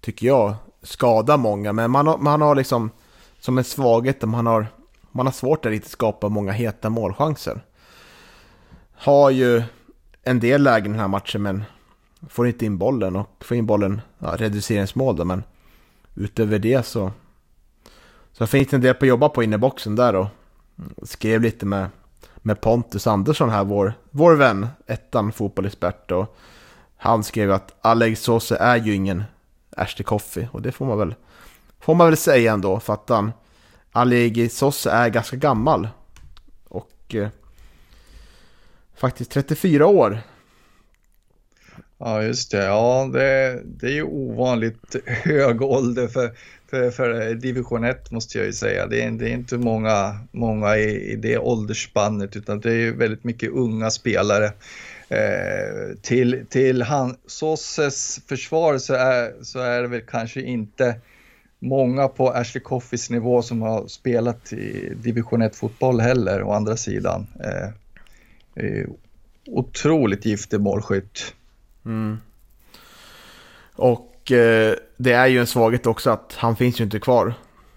tycker 0.00 0.26
jag, 0.26 0.54
skada 0.82 1.36
många. 1.36 1.72
Men 1.72 1.90
man 1.90 2.06
har, 2.06 2.18
man 2.18 2.40
har 2.40 2.54
liksom, 2.54 2.90
som 3.40 3.58
en 3.58 3.64
svaghet, 3.64 4.22
man 4.22 4.46
har, 4.46 4.66
man 5.12 5.26
har 5.26 5.32
svårt 5.32 5.66
att 5.66 5.70
riktigt 5.70 5.90
skapa 5.90 6.28
många 6.28 6.52
heta 6.52 6.90
målchanser. 6.90 7.60
Har 8.94 9.30
ju 9.30 9.62
en 10.22 10.40
del 10.40 10.62
lägen 10.62 10.86
i 10.86 10.94
den 10.94 11.00
här 11.00 11.08
matchen 11.08 11.42
men 11.42 11.64
får 12.28 12.46
inte 12.46 12.66
in 12.66 12.78
bollen 12.78 13.16
och 13.16 13.28
får 13.40 13.56
in 13.56 13.66
bollen, 13.66 14.00
ja, 14.18 14.34
reduceringsmål 14.36 15.16
då, 15.16 15.24
men 15.24 15.42
utöver 16.14 16.58
det 16.58 16.86
så 16.86 17.12
så 18.32 18.46
finns 18.46 18.68
det 18.68 18.76
en 18.76 18.80
del 18.80 18.94
på 18.94 19.04
att 19.04 19.08
jobba 19.08 19.28
på 19.28 19.42
inne 19.42 19.56
i 19.56 19.58
boxen 19.58 19.96
där 19.96 20.14
och 20.14 20.28
skrev 21.02 21.40
lite 21.40 21.66
med, 21.66 21.88
med 22.42 22.60
Pontus 22.60 23.06
Andersson 23.06 23.50
här, 23.50 23.64
vår, 23.64 23.94
vår 24.10 24.34
vän, 24.34 24.66
ettan 24.86 25.32
fotbollsexpert 25.32 26.10
och 26.10 26.36
han 26.96 27.24
skrev 27.24 27.52
att 27.52 27.74
Alex 27.80 28.20
Sose 28.20 28.56
är 28.56 28.76
ju 28.76 28.94
ingen 28.94 29.24
Ashley 29.76 30.04
Coffey 30.04 30.46
och 30.52 30.62
det 30.62 30.72
får 30.72 30.86
man 30.86 30.98
väl, 30.98 31.14
får 31.80 31.94
man 31.94 32.06
väl 32.06 32.16
säga 32.16 32.52
ändå 32.52 32.80
för 32.80 32.92
att 32.92 33.08
han 33.08 33.32
Alex 33.92 34.56
Sose 34.56 34.90
är 34.90 35.08
ganska 35.08 35.36
gammal 35.36 35.88
och 36.68 37.14
eh, 37.14 37.28
faktiskt 38.96 39.30
34 39.30 39.86
år. 39.86 40.22
Ja, 41.98 42.22
just 42.22 42.50
det. 42.50 42.64
Ja, 42.64 43.10
det, 43.12 43.62
det 43.64 43.86
är 43.86 43.92
ju 43.92 44.02
ovanligt 44.02 44.96
hög 45.06 45.62
ålder 45.62 46.08
för, 46.08 46.32
för, 46.72 46.90
för 46.90 47.34
division 47.34 47.84
1 47.84 48.10
måste 48.10 48.38
jag 48.38 48.46
ju 48.46 48.52
säga. 48.52 48.86
Det 48.86 49.02
är, 49.02 49.10
det 49.10 49.28
är 49.28 49.32
inte 49.32 49.58
många, 49.58 50.18
många 50.30 50.76
i, 50.76 51.12
i 51.12 51.16
det 51.16 51.38
åldersspannet 51.38 52.36
utan 52.36 52.60
det 52.60 52.72
är 52.72 52.92
väldigt 52.92 53.24
mycket 53.24 53.50
unga 53.50 53.90
spelare. 53.90 54.52
Eh, 55.08 55.96
till 56.02 56.46
till 56.50 56.82
han, 56.82 57.16
Sosses 57.26 58.20
försvar 58.26 58.78
så 58.78 58.94
är, 58.94 59.44
så 59.44 59.58
är 59.58 59.82
det 59.82 59.88
väl 59.88 60.00
kanske 60.00 60.42
inte 60.42 61.00
många 61.58 62.08
på 62.08 62.30
Ashley 62.30 62.62
Coffees 62.62 63.10
nivå 63.10 63.42
som 63.42 63.62
har 63.62 63.86
spelat 63.86 64.52
i 64.52 64.94
division 64.96 65.42
1 65.42 65.56
fotboll 65.56 66.00
heller 66.00 66.42
å 66.42 66.52
andra 66.52 66.76
sidan. 66.76 67.26
Eh, 67.44 67.68
eh, 68.64 68.86
otroligt 69.46 70.24
giftig 70.24 70.60
målskytt. 70.60 71.34
Mm. 71.84 72.18
Och 73.74 74.11
eh, 74.30 74.74
det 74.96 75.12
är 75.12 75.26
ju 75.26 75.40
en 75.40 75.46
svaghet 75.46 75.86
också 75.86 76.10
att 76.10 76.34
han 76.38 76.56
finns 76.56 76.80
ju 76.80 76.84
inte 76.84 77.00
kvar. 77.00 77.34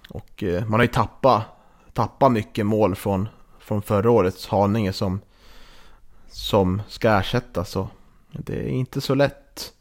Och 0.10 0.44
eh, 0.44 0.66
man 0.66 0.74
har 0.74 0.82
ju 0.82 0.88
tappat, 0.92 1.44
tappat 1.94 2.32
mycket 2.32 2.66
mål 2.66 2.96
från, 2.96 3.30
från 3.60 3.82
förra 3.82 4.12
årets 4.12 4.48
Haninge 4.48 4.94
som, 4.94 5.22
som 6.28 6.82
ska 6.88 7.20
ersättas. 7.20 7.70
Så 7.70 7.90
det 8.32 8.56
är 8.56 8.70
inte 8.70 9.02
så 9.02 9.16
lätt. 9.16 9.72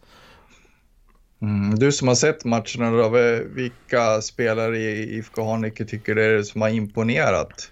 Mm, 1.43 1.79
du 1.79 1.93
som 1.93 2.09
har 2.09 2.15
sett 2.15 2.45
matcherna 2.45 2.91
då, 2.91 3.09
vilka 3.55 4.21
spelare 4.23 4.79
i 4.79 5.17
IFK 5.17 5.45
Haninge 5.45 5.85
tycker 5.85 6.15
du 6.15 6.25
är 6.25 6.37
det 6.37 6.45
som 6.45 6.63
har 6.63 6.69
imponerat? 6.69 7.71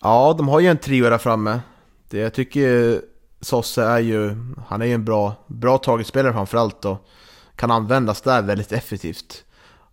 Ja, 0.00 0.34
de 0.38 0.48
har 0.48 0.60
ju 0.60 0.68
en 0.68 0.78
trio 0.78 1.10
där 1.10 1.18
framme. 1.18 1.60
Det 2.08 2.18
jag 2.18 2.34
tycker 2.34 3.00
Sosse 3.40 3.82
är 3.82 3.98
ju, 3.98 4.36
han 4.66 4.82
är 4.82 4.86
ju 4.86 4.92
en 4.92 5.04
bra, 5.04 5.34
bra 5.46 5.78
targetspelare 5.78 6.32
framförallt 6.32 6.84
och 6.84 7.08
kan 7.56 7.70
användas 7.70 8.20
där 8.20 8.42
väldigt 8.42 8.72
effektivt. 8.72 9.44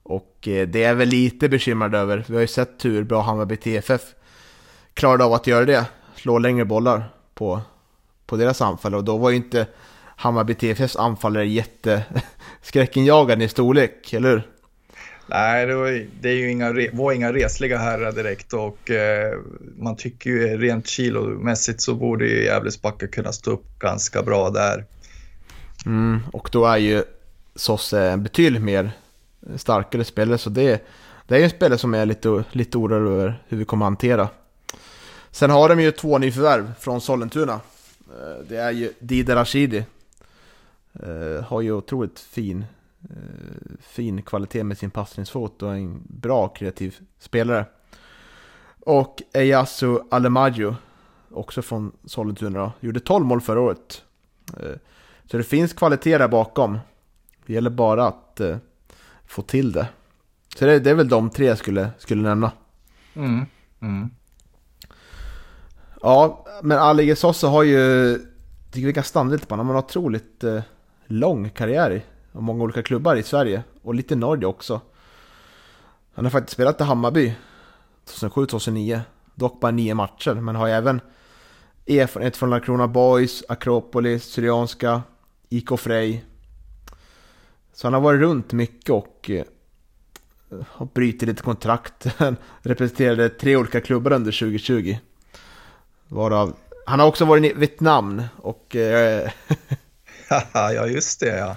Och 0.03 0.47
eh, 0.47 0.67
det 0.67 0.83
är 0.83 0.93
väl 0.93 1.09
lite 1.09 1.49
bekymrad 1.49 1.95
över. 1.95 2.25
Vi 2.27 2.33
har 2.33 2.41
ju 2.41 2.47
sett 2.47 2.85
hur 2.85 3.03
bra 3.03 3.21
Hammarby 3.21 3.57
TFF 3.57 4.01
klarade 4.93 5.23
av 5.23 5.33
att 5.33 5.47
göra 5.47 5.65
det. 5.65 5.85
Slå 6.15 6.37
längre 6.37 6.65
bollar 6.65 7.03
på, 7.33 7.61
på 8.25 8.37
deras 8.37 8.61
anfall 8.61 8.95
och 8.95 9.03
då 9.03 9.17
var 9.17 9.29
ju 9.29 9.35
inte 9.35 9.67
Hammarby 10.15 10.53
TFFs 10.53 10.95
anfallare 10.95 11.47
jätteskräckinjagande 11.47 13.45
i 13.45 13.49
storlek, 13.49 14.13
eller 14.13 14.29
hur? 14.29 14.47
Nej, 15.27 15.65
det, 15.65 15.75
var, 15.75 16.05
det 16.21 16.29
är 16.29 16.33
ju 16.33 16.51
inga, 16.51 16.73
var 16.93 17.11
inga 17.11 17.33
resliga 17.33 17.77
herrar 17.77 18.11
direkt 18.11 18.53
och 18.53 18.91
eh, 18.91 19.37
man 19.77 19.95
tycker 19.95 20.29
ju 20.29 20.57
rent 20.57 20.87
kilomässigt 20.87 21.81
så 21.81 21.95
borde 21.95 22.25
ju 22.25 22.43
Gävlesbacka 22.43 23.07
kunna 23.07 23.31
stå 23.31 23.51
upp 23.51 23.79
ganska 23.79 24.23
bra 24.23 24.49
där. 24.49 24.85
Mm, 25.85 26.19
och 26.33 26.49
då 26.51 26.65
är 26.65 26.77
ju 26.77 27.03
Sosse 27.55 28.01
en 28.01 28.23
betydligt 28.23 28.61
mer 28.61 28.91
starkare 29.55 30.03
spelare 30.03 30.37
så 30.37 30.49
det, 30.49 30.85
det 31.27 31.35
är 31.35 31.39
ju 31.39 31.43
en 31.43 31.49
spelare 31.49 31.77
som 31.77 31.93
är 31.93 32.05
lite, 32.05 32.43
lite 32.51 32.77
orolig 32.77 33.11
över 33.11 33.43
hur 33.47 33.57
vi 33.57 33.65
kommer 33.65 33.85
att 33.85 33.87
hantera. 33.87 34.29
Sen 35.31 35.49
har 35.49 35.69
de 35.69 35.81
ju 35.81 35.91
två 35.91 36.17
nyförvärv 36.17 36.73
från 36.79 37.01
Sollentuna. 37.01 37.53
Eh, 38.09 38.45
det 38.49 38.57
är 38.57 38.71
ju 38.71 38.93
Dider 38.99 39.35
Rashidi. 39.35 39.85
Eh, 40.93 41.43
har 41.43 41.61
ju 41.61 41.71
otroligt 41.71 42.19
fin 42.19 42.65
eh, 43.03 43.77
fin 43.79 44.21
kvalitet 44.21 44.63
med 44.63 44.77
sin 44.77 44.91
passningsfot 44.91 45.63
och 45.63 45.75
en 45.75 46.01
bra 46.07 46.47
kreativ 46.47 46.97
spelare. 47.19 47.65
Och 48.79 49.21
Eyasu 49.33 49.99
Alemaggio, 50.11 50.75
också 51.29 51.61
från 51.61 51.91
Sollentuna 52.05 52.71
gjorde 52.79 52.99
12 52.99 53.25
mål 53.25 53.41
förra 53.41 53.59
året. 53.59 54.03
Så 55.31 55.37
det 55.37 55.43
finns 55.43 55.73
kvalitet 55.73 56.17
där 56.17 56.27
bakom. 56.27 56.79
Det 57.45 57.53
gäller 57.53 57.69
bara 57.69 58.07
att 58.07 58.39
eh, 58.39 58.57
få 59.25 59.41
till 59.41 59.71
det. 59.71 59.87
Så 60.55 60.65
det, 60.65 60.79
det, 60.79 60.89
är 60.89 60.95
väl 60.95 61.09
de 61.09 61.29
tre 61.29 61.45
jag 61.45 61.57
skulle, 61.57 61.89
skulle 61.97 62.21
nämna. 62.21 62.51
Mm. 63.13 63.45
Mm. 63.79 64.09
Ja, 66.01 66.45
men 66.61 66.77
Ali 66.77 67.15
Sosa 67.15 67.47
har 67.47 67.63
ju, 67.63 68.17
tycker 68.71 68.87
vi 68.87 68.93
kan 68.93 69.03
stanna 69.03 69.31
lite 69.31 69.47
på 69.47 69.53
honom, 69.53 69.67
han 69.67 69.75
har 69.75 69.81
en 69.81 69.85
otroligt 69.85 70.43
eh, 70.43 70.61
lång 71.05 71.49
karriär 71.49 72.01
och 72.31 72.43
många 72.43 72.63
olika 72.63 72.83
klubbar 72.83 73.15
i 73.15 73.23
Sverige 73.23 73.63
och 73.81 73.95
lite 73.95 74.13
i 74.13 74.17
Norge 74.17 74.45
också. 74.45 74.81
Han 76.13 76.25
har 76.25 76.29
faktiskt 76.29 76.53
spelat 76.53 76.81
i 76.81 76.83
Hammarby 76.83 77.35
2007-2009. 78.05 79.01
Dock 79.35 79.59
bara 79.59 79.71
nio 79.71 79.93
matcher, 79.93 80.33
men 80.33 80.55
har 80.55 80.67
även 80.67 81.01
erfarenhet 81.87 82.37
från 82.37 82.49
Landskrona 82.49 82.87
Boys, 82.87 83.43
Akropolis, 83.49 84.23
Syrianska, 84.23 85.01
IK 85.49 85.79
Frej. 85.79 86.25
Så 87.81 87.87
han 87.87 87.93
har 87.93 88.01
varit 88.01 88.21
runt 88.21 88.53
mycket 88.53 88.89
och 88.89 89.29
eh, 89.29 89.43
har 90.67 90.85
brutit 90.85 91.27
lite 91.27 91.43
kontrakt. 91.43 92.05
Han 92.17 92.37
representerade 92.61 93.29
tre 93.29 93.55
olika 93.55 93.81
klubbar 93.81 94.11
under 94.11 94.31
2020. 94.31 94.97
Varav, 96.07 96.55
han 96.85 96.99
har 96.99 97.07
också 97.07 97.25
varit 97.25 97.45
i 97.45 97.53
Vietnam 97.53 98.23
och... 98.37 98.75
Eh, 98.75 99.29
ja, 100.53 100.87
just 100.87 101.19
det 101.19 101.37
ja. 101.37 101.55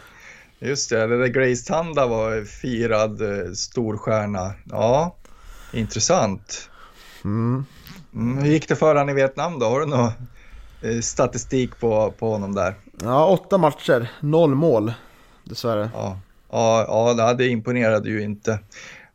Just 0.59 0.91
det, 0.91 1.07
det 1.07 1.19
där 1.19 1.27
Grace 1.27 1.67
Tanda 1.67 2.07
var 2.07 2.45
firad 2.45 3.23
eh, 3.23 3.53
storstjärna. 3.53 4.55
Ja, 4.65 5.17
intressant. 5.73 6.71
mm, 7.25 7.65
Mm, 8.15 8.39
hur 8.39 8.51
gick 8.51 8.69
det 8.69 8.77
för 8.77 8.95
han 8.95 9.09
i 9.09 9.15
Vietnam 9.15 9.59
då? 9.59 9.67
Har 9.67 9.81
du 9.81 9.87
någon 9.87 10.13
statistik 11.03 11.81
på, 11.81 12.15
på 12.19 12.31
honom 12.31 12.55
där? 12.55 12.75
ja, 13.03 13.27
åtta 13.27 13.59
matcher, 13.59 14.11
noll 14.21 14.55
mål. 14.55 14.93
Dessvärre. 15.45 15.91
Ja, 15.95 16.19
ja, 16.51 17.15
ja 17.19 17.35
det 17.35 17.49
imponerade 17.49 18.09
ju 18.09 18.23
inte. 18.23 18.59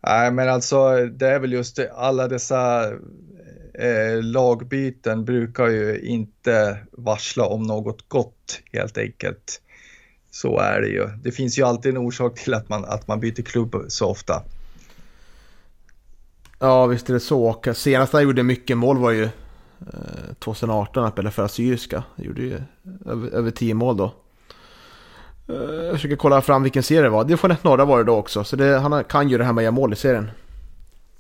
Nej, 0.02 0.32
men 0.32 0.50
alltså 0.50 1.06
det 1.06 1.28
är 1.28 1.40
väl 1.40 1.54
just 1.54 1.76
det, 1.76 1.92
alla 1.94 2.28
dessa 2.28 2.86
eh, 3.74 4.24
lagbyten 4.24 5.26
brukar 5.26 5.68
ju 5.68 6.00
inte 6.00 6.78
varsla 6.92 7.46
om 7.46 7.64
något 7.64 8.10
gott 8.10 8.62
helt 8.74 8.98
enkelt. 8.98 9.62
Så 10.32 10.60
är 10.60 10.82
det 10.82 10.88
ju. 10.88 11.08
Det 11.08 11.32
finns 11.32 11.60
ju 11.60 11.64
alltid 11.64 11.92
en 11.92 11.98
orsak 11.98 12.40
till 12.40 12.54
att 12.54 12.70
man, 12.70 12.86
att 12.86 13.08
man 13.08 13.20
byter 13.20 13.42
klubb 13.42 13.76
så 13.88 14.10
ofta. 14.10 14.44
Ja, 16.60 16.86
visst 16.86 17.10
är 17.10 17.14
det 17.14 17.20
så. 17.20 17.44
Och 17.44 17.68
senast 17.74 18.14
han 18.14 18.24
gjorde 18.24 18.44
mycket 18.44 18.78
mål 18.78 18.98
var 18.98 19.12
ju 19.12 19.24
eh, 19.24 20.34
2018 20.40 20.92
när 20.96 21.02
han 21.02 21.12
spelade 21.12 21.34
för 21.34 21.44
Assyriska. 21.44 22.04
Han 22.16 22.26
gjorde 22.26 22.42
ju 22.42 22.62
över, 23.06 23.30
över 23.30 23.52
10 23.52 23.74
mål 23.74 23.98
då. 23.98 24.14
Eh, 25.50 25.86
jag 25.86 25.94
försöker 25.94 26.16
kolla 26.16 26.42
fram 26.42 26.64
vilken 26.64 26.84
serie 26.84 27.02
det 27.02 27.10
var. 27.10 27.24
Division 27.24 27.52
1 27.52 27.64
norra 27.64 27.86
var 27.86 27.98
det 27.98 28.04
då 28.04 28.16
också. 28.16 28.44
Så 28.44 28.56
det, 28.56 28.80
han 28.80 29.04
kan 29.04 29.30
ju 29.30 29.38
det 29.38 29.44
här 29.44 29.54
med 29.54 29.62
att 29.62 29.64
göra 29.64 29.72
mål 29.72 29.94
i 29.94 29.96
serien. 29.96 30.32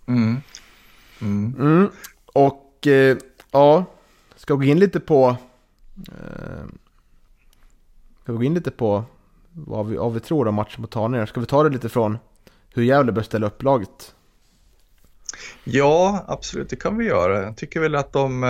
Mm. 0.07 0.41
Mm. 1.21 1.55
Mm. 1.59 1.89
Och 2.25 2.88
eh, 2.88 3.17
ja, 3.51 3.86
ska 4.36 4.53
gå 4.53 4.63
in 4.63 4.79
lite 4.79 5.00
på... 5.00 5.36
Eh, 6.07 6.65
ska 8.24 8.31
gå 8.31 8.43
in 8.43 8.53
lite 8.53 8.71
på 8.71 9.03
vad 9.51 9.88
vi, 9.88 9.95
vad 9.95 10.13
vi 10.13 10.19
tror 10.19 10.48
om 10.48 10.55
matchen 10.55 10.81
mot 10.81 10.93
Haninge? 10.93 11.27
Ska 11.27 11.39
vi 11.39 11.45
ta 11.45 11.63
det 11.63 11.69
lite 11.69 11.89
från 11.89 12.17
hur 12.74 12.83
Gävle 12.83 13.12
bör 13.12 13.21
ställa 13.21 13.48
upp 13.48 13.63
laget? 13.63 14.15
Ja, 15.63 16.25
absolut, 16.27 16.69
det 16.69 16.75
kan 16.75 16.98
vi 16.98 17.05
göra. 17.05 17.43
Jag 17.43 17.57
tycker 17.57 17.79
väl 17.79 17.95
att 17.95 18.13
de 18.13 18.43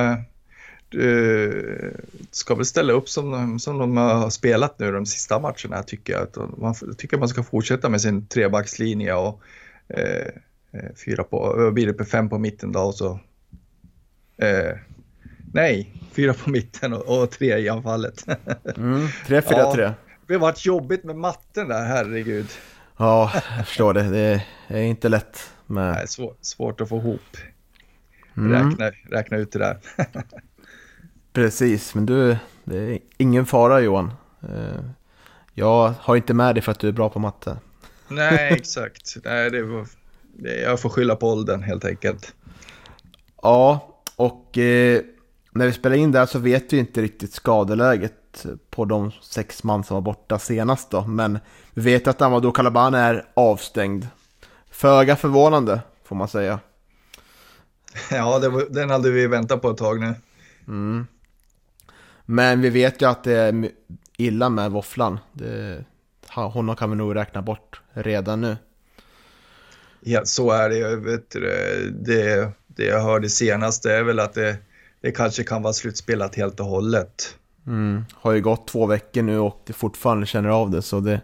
eh, 0.95 1.03
eh, 1.03 1.91
ska 2.31 2.55
väl 2.55 2.65
ställa 2.65 2.93
upp 2.93 3.09
som, 3.09 3.59
som 3.59 3.77
de 3.77 3.97
har 3.97 4.29
spelat 4.29 4.79
nu 4.79 4.91
de 4.91 5.05
sista 5.05 5.39
matcherna 5.39 5.83
tycker 5.83 6.13
jag. 6.13 6.21
Att 6.21 6.57
Man, 6.57 6.75
tycker 6.97 7.17
man 7.17 7.29
ska 7.29 7.43
fortsätta 7.43 7.89
med 7.89 8.01
sin 8.01 8.27
trebackslinje 8.27 9.13
och 9.13 9.41
eh, 9.87 10.27
eh, 10.71 10.95
fyra 11.05 11.23
på, 11.23 11.53
vad 11.57 11.73
blir 11.73 11.87
det 11.87 11.93
på 11.93 12.05
fem 12.05 12.29
på 12.29 12.37
mitten 12.37 12.71
då 12.71 12.79
och 12.79 12.95
så 12.95 13.19
eh, 14.37 14.77
Nej, 15.53 15.93
fyra 16.11 16.33
på 16.33 16.49
mitten 16.49 16.93
och, 16.93 17.21
och 17.21 17.31
tre 17.31 17.57
i 17.57 17.69
anfallet. 17.69 18.25
Mm, 18.77 19.07
3-4-3. 19.27 19.81
Ja. 19.81 19.93
det 20.27 20.33
har 20.33 20.39
varit 20.39 20.65
jobbigt 20.65 21.03
med 21.03 21.15
matten 21.15 21.67
där, 21.67 21.85
herregud. 21.85 22.47
Ja, 22.97 23.31
jag 23.57 23.67
förstår 23.67 23.93
det. 23.93 24.03
Det 24.03 24.43
är 24.67 24.81
inte 24.81 25.09
lätt 25.09 25.51
med... 25.67 25.93
Nej, 25.93 26.07
svår, 26.07 26.33
svårt 26.41 26.81
att 26.81 26.89
få 26.89 26.97
ihop. 26.97 27.37
Mm, 28.37 28.51
Räkna, 28.51 28.91
räkna 29.17 29.37
ut 29.37 29.51
det 29.51 29.59
där. 29.59 29.77
precis, 31.33 31.95
men 31.95 32.05
du, 32.05 32.37
det 32.63 32.77
är 32.77 32.99
ingen 33.17 33.45
fara 33.45 33.79
Johan. 33.81 34.11
Eh, 34.41 34.83
Jag 35.53 35.93
har 35.99 36.15
inte 36.15 36.33
med 36.33 36.55
dig 36.55 36.61
för 36.61 36.71
att 36.71 36.79
du 36.79 36.87
är 36.87 36.91
bra 36.91 37.09
på 37.09 37.19
matte. 37.19 37.57
Nej, 38.07 38.53
exakt. 38.53 39.17
Nej, 39.23 39.49
det 39.49 39.63
var, 39.63 39.87
jag 40.63 40.79
får 40.79 40.89
skylla 40.89 41.15
på 41.15 41.29
åldern 41.29 41.63
helt 41.63 41.85
enkelt. 41.85 42.33
Ja, 43.41 43.95
och 44.15 44.57
eh, 44.57 45.01
när 45.51 45.65
vi 45.65 45.73
spelar 45.73 45.95
in 45.95 46.11
där 46.11 46.25
så 46.25 46.39
vet 46.39 46.73
vi 46.73 46.77
inte 46.77 47.01
riktigt 47.01 47.33
skadeläget 47.33 48.45
på 48.69 48.85
de 48.85 49.11
sex 49.21 49.63
man 49.63 49.83
som 49.83 49.93
var 49.95 50.01
borta 50.01 50.39
senast 50.39 50.91
då. 50.91 51.05
Men 51.07 51.39
vi 51.73 51.81
vet 51.81 52.07
att 52.07 52.21
Amadou 52.21 52.51
Calaban 52.51 52.93
är 52.93 53.25
avstängd. 53.33 54.07
Föga 54.71 55.15
förvånande, 55.15 55.81
får 56.03 56.15
man 56.15 56.27
säga. 56.27 56.59
Ja, 58.11 58.39
det 58.39 58.49
var, 58.49 58.63
den 58.69 58.89
hade 58.89 59.11
vi 59.11 59.27
väntat 59.27 59.61
på 59.61 59.69
ett 59.69 59.77
tag 59.77 59.99
nu. 59.99 60.13
Mm. 60.67 61.07
Men 62.31 62.61
vi 62.61 62.69
vet 62.69 63.01
ju 63.01 63.09
att 63.09 63.23
det 63.23 63.33
är 63.33 63.71
illa 64.17 64.49
med 64.49 64.71
våfflan. 64.71 65.19
Det, 65.33 65.85
honom 66.27 66.75
kan 66.75 66.89
vi 66.89 66.95
nog 66.95 67.15
räkna 67.15 67.41
bort 67.41 67.81
redan 67.93 68.41
nu. 68.41 68.57
Ja, 69.99 70.25
så 70.25 70.51
är 70.51 70.69
det. 70.69 70.95
Vet, 70.95 71.29
det, 71.29 71.91
det, 71.91 72.51
det 72.67 72.85
jag 72.85 73.01
hörde 73.01 73.29
senast 73.29 73.85
är 73.85 74.03
väl 74.03 74.19
att 74.19 74.33
det, 74.33 74.57
det 75.01 75.11
kanske 75.11 75.43
kan 75.43 75.61
vara 75.61 75.73
slutspelat 75.73 76.35
helt 76.35 76.59
och 76.59 76.65
hållet. 76.65 77.35
Mm. 77.67 78.05
Har 78.13 78.31
ju 78.31 78.41
gått 78.41 78.67
två 78.67 78.85
veckor 78.85 79.21
nu 79.21 79.39
och 79.39 79.61
det 79.65 79.73
fortfarande 79.73 80.25
känner 80.25 80.49
av 80.49 80.69
det 80.69 80.81
så 80.81 80.99
det... 80.99 81.21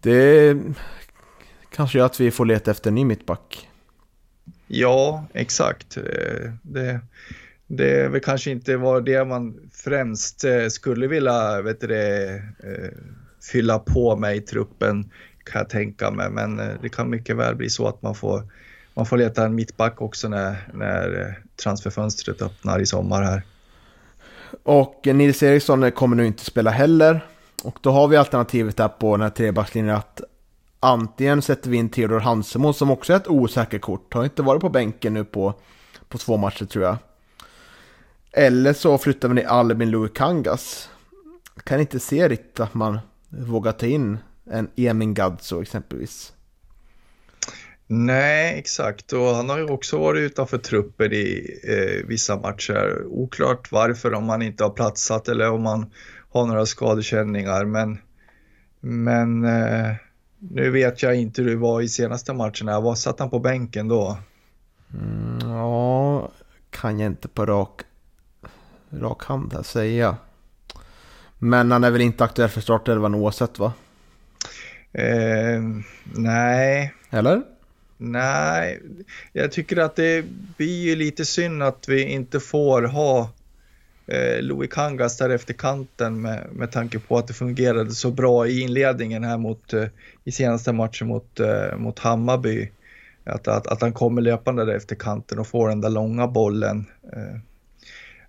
Det 0.00 0.58
kanske 1.70 1.98
gör 1.98 2.06
att 2.06 2.20
vi 2.20 2.30
får 2.30 2.44
leta 2.44 2.70
efter 2.70 2.90
en 2.90 2.94
ny 2.94 3.04
mittback. 3.04 3.68
Ja, 4.66 5.26
exakt. 5.32 5.96
Eh, 5.96 6.94
det, 7.66 8.00
är 8.00 8.08
väl 8.08 8.20
kanske 8.20 8.50
inte 8.50 8.76
var 8.76 9.00
det 9.00 9.24
man 9.24 9.70
främst 9.72 10.44
eh, 10.44 10.68
skulle 10.68 11.06
vilja 11.06 11.62
vet 11.62 11.80
du, 11.80 11.86
det, 11.86 12.34
eh, 12.34 12.90
fylla 13.52 13.78
på 13.78 14.16
med 14.16 14.36
i 14.36 14.40
truppen 14.40 15.10
kan 15.44 15.58
jag 15.58 15.68
tänka 15.68 16.10
mig. 16.10 16.30
Men 16.30 16.60
eh, 16.60 16.68
det 16.82 16.88
kan 16.88 17.10
mycket 17.10 17.36
väl 17.36 17.54
bli 17.54 17.70
så 17.70 17.88
att 17.88 18.02
man 18.02 18.14
får, 18.14 18.42
man 18.94 19.06
får 19.06 19.16
leta 19.16 19.44
en 19.44 19.54
mittback 19.54 20.00
också 20.00 20.28
när, 20.28 20.68
när 20.74 21.38
transferfönstret 21.62 22.42
öppnar 22.42 22.80
i 22.80 22.86
sommar 22.86 23.22
här. 23.22 23.42
Och 24.62 25.00
Nils 25.04 25.42
Eriksson 25.42 25.90
kommer 25.90 26.16
nu 26.16 26.26
inte 26.26 26.44
spela 26.44 26.70
heller. 26.70 27.20
Och 27.64 27.78
då 27.80 27.90
har 27.90 28.08
vi 28.08 28.16
alternativet 28.16 28.76
där 28.76 28.88
på 28.88 29.16
den 29.16 29.22
här 29.22 29.30
trebackslinjen 29.30 29.96
att 29.96 30.20
antingen 30.80 31.42
sätter 31.42 31.70
vi 31.70 31.76
in 31.76 31.88
Theodor 31.88 32.20
Hansemo 32.20 32.72
som 32.72 32.90
också 32.90 33.12
är 33.12 33.16
ett 33.16 33.28
osäkert 33.28 33.80
kort. 33.80 34.14
Har 34.14 34.24
inte 34.24 34.42
varit 34.42 34.60
på 34.60 34.68
bänken 34.68 35.14
nu 35.14 35.24
på, 35.24 35.54
på 36.08 36.18
två 36.18 36.36
matcher 36.36 36.64
tror 36.64 36.84
jag. 36.84 36.96
Eller 38.36 38.72
så 38.72 38.98
flyttar 38.98 39.28
vi 39.28 39.34
ner 39.34 39.46
Albin 39.46 39.90
Louis 39.90 40.12
Kangas. 40.14 40.90
Kan 41.64 41.80
inte 41.80 42.00
se 42.00 42.28
riktigt 42.28 42.60
att 42.60 42.74
man 42.74 42.98
vågar 43.28 43.72
ta 43.72 43.86
in 43.86 44.18
en 44.50 44.70
Emin 44.76 45.14
Gadzo 45.14 45.62
exempelvis. 45.62 46.32
Nej, 47.86 48.58
exakt. 48.58 49.12
Och 49.12 49.26
han 49.26 49.48
har 49.48 49.58
ju 49.58 49.64
också 49.64 49.98
varit 49.98 50.20
utanför 50.20 50.58
truppen 50.58 51.12
i 51.12 51.60
eh, 51.64 52.06
vissa 52.06 52.36
matcher. 52.36 53.04
Oklart 53.06 53.72
varför, 53.72 54.14
om 54.14 54.28
han 54.28 54.42
inte 54.42 54.64
har 54.64 54.70
platsat 54.70 55.28
eller 55.28 55.50
om 55.50 55.66
han 55.66 55.90
har 56.28 56.46
några 56.46 56.66
skadekänningar. 56.66 57.64
Men, 57.64 57.98
men 58.80 59.44
eh, 59.44 59.94
nu 60.38 60.70
vet 60.70 61.02
jag 61.02 61.14
inte 61.14 61.42
hur 61.42 61.50
det 61.50 61.56
var 61.56 61.80
i 61.80 61.88
senaste 61.88 62.32
matcherna. 62.32 62.80
Var 62.80 62.94
satt 62.94 63.20
han 63.20 63.30
på 63.30 63.38
bänken 63.38 63.88
då? 63.88 64.18
Mm, 64.94 65.38
ja, 65.50 66.30
kan 66.70 66.98
jag 66.98 67.06
inte 67.06 67.28
på 67.28 67.46
rak, 67.46 67.80
rak 69.00 69.24
hand 69.24 69.52
här 69.52 69.62
säga. 69.62 70.16
Men 71.38 71.70
han 71.70 71.84
är 71.84 71.90
väl 71.90 72.00
inte 72.00 72.24
aktuell 72.24 72.48
för 72.48 72.60
startelvan 72.60 73.14
oavsett 73.14 73.58
va? 73.58 73.72
Eh, 74.92 75.62
nej, 76.14 76.94
Eller? 77.10 77.42
nej. 77.96 78.82
Jag 79.32 79.52
tycker 79.52 79.76
att 79.76 79.96
det 79.96 80.24
blir 80.56 80.82
ju 80.82 80.96
lite 80.96 81.24
synd 81.24 81.62
att 81.62 81.88
vi 81.88 82.02
inte 82.02 82.40
får 82.40 82.82
ha 82.82 83.30
eh, 84.06 84.42
Louis 84.42 84.70
Kangas 84.70 85.18
där 85.18 85.30
efter 85.30 85.54
kanten 85.54 86.20
med, 86.20 86.48
med 86.52 86.72
tanke 86.72 86.98
på 86.98 87.18
att 87.18 87.26
det 87.26 87.34
fungerade 87.34 87.90
så 87.90 88.10
bra 88.10 88.46
i 88.46 88.60
inledningen 88.60 89.24
här 89.24 89.38
mot, 89.38 89.72
eh, 89.72 89.86
i 90.24 90.32
senaste 90.32 90.72
matchen 90.72 91.06
mot, 91.06 91.40
eh, 91.40 91.76
mot 91.76 91.98
Hammarby. 91.98 92.70
Att, 93.24 93.48
att, 93.48 93.66
att 93.66 93.80
han 93.80 93.92
kommer 93.92 94.22
löpande 94.22 94.64
där 94.64 94.76
efter 94.76 94.96
kanten 94.96 95.38
och 95.38 95.46
får 95.46 95.68
den 95.68 95.80
där 95.80 95.90
långa 95.90 96.26
bollen. 96.26 96.86
Eh. 97.12 97.40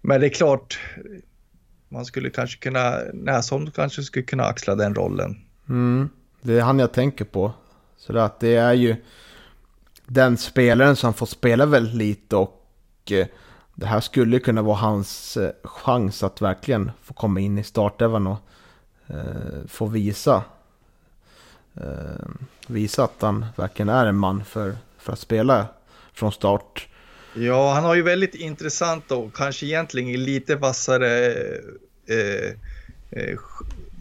Men 0.07 0.21
det 0.21 0.27
är 0.27 0.29
klart, 0.29 0.79
man 1.89 2.05
skulle 2.05 2.29
kanske 2.29 2.59
kunna, 2.59 2.97
Näsholm 3.13 3.71
kanske 3.71 4.03
skulle 4.03 4.25
kunna 4.25 4.43
axla 4.43 4.75
den 4.75 4.95
rollen. 4.95 5.41
Mm, 5.69 6.09
det 6.41 6.53
är 6.53 6.61
han 6.61 6.79
jag 6.79 6.93
tänker 6.93 7.25
på. 7.25 7.51
Så 7.97 8.13
det, 8.13 8.23
att 8.23 8.39
det 8.39 8.55
är 8.55 8.73
ju 8.73 8.95
den 10.05 10.37
spelaren 10.37 10.95
som 10.95 11.13
får 11.13 11.25
spela 11.25 11.65
väldigt 11.65 11.95
lite 11.95 12.35
och 12.35 12.61
eh, 13.11 13.27
det 13.75 13.85
här 13.85 13.99
skulle 13.99 14.39
kunna 14.39 14.61
vara 14.61 14.77
hans 14.77 15.37
eh, 15.37 15.51
chans 15.63 16.23
att 16.23 16.41
verkligen 16.41 16.91
få 17.01 17.13
komma 17.13 17.39
in 17.39 17.57
i 17.57 17.63
startelvan 17.63 18.27
och 18.27 18.37
eh, 19.07 19.67
få 19.67 19.85
visa 19.85 20.43
eh, 21.73 22.27
visa 22.67 23.03
att 23.03 23.21
han 23.21 23.45
verkligen 23.55 23.89
är 23.89 24.05
en 24.05 24.17
man 24.17 24.45
för, 24.45 24.77
för 24.97 25.13
att 25.13 25.19
spela 25.19 25.67
från 26.13 26.31
start. 26.31 26.87
Ja, 27.37 27.73
han 27.73 27.83
har 27.83 27.95
ju 27.95 28.01
väldigt 28.01 28.35
intressant 28.35 29.11
och 29.11 29.35
kanske 29.35 29.65
egentligen 29.65 30.23
lite 30.23 30.55
vassare 30.55 31.33
eh, 32.07 32.51
eh, 33.11 33.37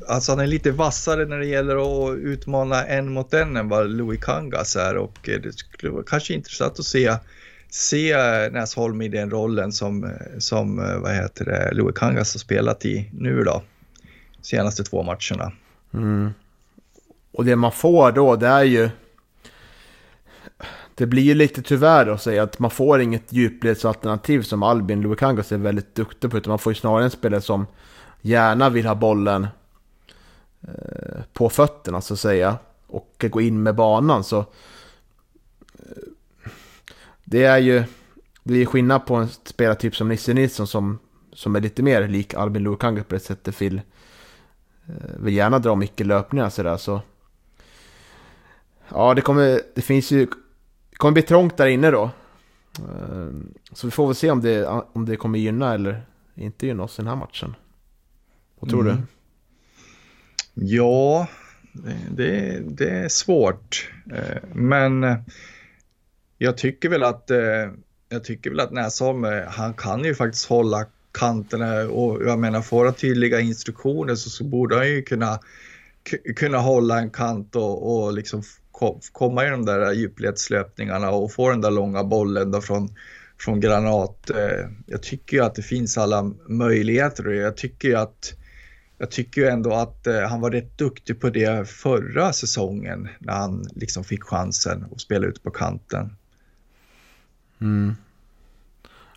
Alltså 0.09 0.33
han 0.33 0.41
är 0.41 0.47
lite 0.47 0.71
vassare 0.71 1.27
när 1.27 1.39
det 1.39 1.47
gäller 1.47 1.77
att 1.77 2.19
utmana 2.19 2.87
en 2.87 3.13
mot 3.13 3.35
en 3.35 3.57
än 3.57 3.69
vad 3.69 3.91
Louis 3.91 4.21
Kangas 4.25 4.77
är 4.77 4.97
och 4.97 5.29
eh, 5.29 5.41
det 5.41 5.53
skulle 5.53 5.93
vara 5.93 6.05
kanske 6.07 6.35
intressant 6.35 6.79
att 6.79 6.85
se, 6.85 7.17
se 7.69 8.17
Näsholm 8.53 9.03
i 9.03 9.09
den 9.09 9.31
rollen 9.31 9.73
som, 9.73 10.13
som 10.39 10.79
eh, 10.79 10.99
vad 10.99 11.15
heter 11.15 11.45
det, 11.45 11.71
Louis 11.73 11.95
Kangas 11.97 12.35
har 12.35 12.39
spelat 12.39 12.85
i 12.85 13.11
nu 13.13 13.43
då. 13.43 13.63
Senaste 14.43 14.85
två 14.85 15.03
matcherna. 15.03 15.53
Mm. 15.95 16.31
Och 17.33 17.45
det 17.45 17.57
man 17.57 17.73
får 17.73 18.13
då 18.13 18.37
det 18.37 18.47
är 18.47 18.65
ju 18.65 18.91
det 20.95 21.07
blir 21.07 21.23
ju 21.23 21.35
lite 21.35 21.63
tyvärr 21.63 22.07
att 22.07 22.23
säga 22.23 22.43
att 22.43 22.59
man 22.59 22.71
får 22.71 23.01
inget 23.01 23.33
djupledsalternativ 23.33 24.43
som 24.43 24.63
Albin 24.63 25.01
Louis 25.01 25.53
är 25.53 25.57
väldigt 25.57 25.95
duktig 25.95 26.31
på. 26.31 26.39
Utan 26.39 26.51
man 26.51 26.59
får 26.59 26.73
ju 26.73 26.75
snarare 26.75 27.05
en 27.05 27.11
spelare 27.11 27.41
som 27.41 27.67
gärna 28.21 28.71
vill 28.71 28.87
ha 28.87 28.95
bollen 28.95 29.47
eh, 30.63 31.21
på 31.33 31.49
fötterna 31.49 32.01
så 32.01 32.15
att 32.15 32.21
säga. 32.21 32.57
Och 32.87 33.25
gå 33.31 33.41
in 33.41 33.63
med 33.63 33.75
banan. 33.75 34.25
Så 34.25 34.39
eh, 34.39 34.45
Det 37.25 37.45
är 37.45 37.59
ju 37.59 37.85
det 38.43 38.63
är 38.63 38.67
skillnad 38.67 39.07
på 39.07 39.15
en 39.15 39.29
spelartyp 39.29 39.97
som 39.97 40.09
Nisse 40.09 40.35
Nilsson 40.35 40.67
som, 40.67 40.99
som 41.33 41.57
är 41.57 41.61
lite 41.61 41.83
mer 41.83 42.09
lik 42.09 42.35
Albin 42.35 42.63
Louis 42.63 42.79
på 42.79 43.15
det 43.15 43.21
sättet. 43.21 43.63
Vill, 43.63 43.81
eh, 44.87 45.21
vill 45.21 45.35
gärna 45.35 45.59
dra 45.59 45.75
mycket 45.75 46.07
löpningar 46.07 46.51
sådär. 46.51 46.77
Så, 46.77 47.01
ja, 48.89 49.15
det, 49.15 49.21
kommer, 49.21 49.61
det 49.75 49.83
finns 49.83 50.11
ju 50.11 50.27
det 50.95 50.99
kommer 50.99 51.13
bli 51.13 51.23
trångt 51.23 51.57
där 51.57 51.67
inne 51.67 51.91
då. 51.91 52.11
Ehm, 52.79 53.55
så 53.73 53.87
vi 53.87 53.91
får 53.91 54.07
väl 54.07 54.15
se 54.15 54.31
om 54.31 54.41
det, 54.41 54.67
om 54.67 55.05
det 55.05 55.17
kommer 55.17 55.39
gynna 55.39 55.75
eller 55.75 56.07
inte 56.35 56.67
gynna 56.67 56.83
oss 56.83 56.99
i 56.99 57.03
den 57.03 57.09
här 57.09 57.17
matchen. 57.17 57.55
Vad 58.61 58.71
tror 58.71 58.81
mm. 58.81 58.97
du? 58.97 60.67
Ja, 60.67 61.29
det, 62.11 62.63
det, 62.69 62.91
är 62.91 63.09
svårt. 63.09 63.91
Ehm, 64.13 64.69
men 64.69 65.05
eh, 65.05 65.17
jag 66.39 66.57
tycker 66.57 66.89
väl 66.89 67.03
att 67.03 67.31
eh, 67.31 67.71
jag 68.09 68.25
tycker 68.25 68.51
väl 68.51 68.61
att 68.61 68.73
Näsholm, 68.73 69.25
eh, 69.25 69.43
han 69.47 69.75
kan 69.75 70.05
ju 70.05 70.15
faktiskt 70.15 70.49
hålla 70.49 70.87
kanterna 71.13 71.89
och 71.89 72.23
jag 72.23 72.39
menar 72.39 72.63
får 72.63 72.85
han 72.85 72.95
tydliga 72.95 73.41
instruktioner 73.41 74.15
så, 74.15 74.31
så 74.31 74.45
borde 74.45 74.77
han 74.77 74.89
ju 74.89 75.03
kunna, 75.03 75.41
kunna 76.37 76.59
hålla 76.59 76.99
en 76.99 77.11
kant 77.11 77.57
och, 77.57 78.05
och 78.05 78.13
liksom 78.13 78.43
komma 79.13 79.47
i 79.47 79.51
de 79.51 79.65
där 79.65 79.93
djupledslöpningarna 79.93 81.11
och 81.11 81.33
få 81.33 81.51
den 81.51 81.61
där 81.61 81.71
långa 81.71 82.05
bollen 82.05 82.51
då 82.51 82.61
från, 82.61 82.89
från 83.39 83.61
Granat. 83.61 84.31
Eh, 84.31 84.69
jag 84.87 85.03
tycker 85.03 85.37
ju 85.37 85.45
att 85.45 85.55
det 85.55 85.63
finns 85.63 85.99
alla 85.99 86.23
möjligheter 86.49 87.27
och 87.27 87.35
jag 87.35 87.57
tycker 87.57 87.89
ju 87.89 87.95
att 87.95 88.35
jag 88.99 89.11
tycker 89.11 89.41
ju 89.41 89.49
ändå 89.49 89.75
att 89.75 90.07
eh, 90.07 90.21
han 90.21 90.41
var 90.41 90.51
rätt 90.51 90.79
duktig 90.79 91.21
på 91.21 91.31
det 91.31 91.69
förra 91.69 92.33
säsongen 92.33 93.09
när 93.19 93.33
han 93.33 93.65
liksom 93.75 94.05
fick 94.05 94.25
chansen 94.25 94.87
att 94.93 95.01
spela 95.01 95.27
ut 95.27 95.43
på 95.43 95.51
kanten. 95.51 96.17
Mm. 97.61 97.95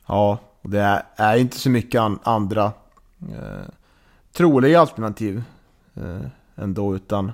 Ja, 0.08 0.40
det 0.62 1.04
är, 1.16 1.38
inte 1.38 1.58
så 1.58 1.70
mycket 1.70 2.02
andra 2.24 2.72
eh, 3.22 3.70
troliga 4.34 4.80
alternativ 4.80 5.44
eh, 5.96 6.26
ändå 6.56 6.96
utan 6.96 7.32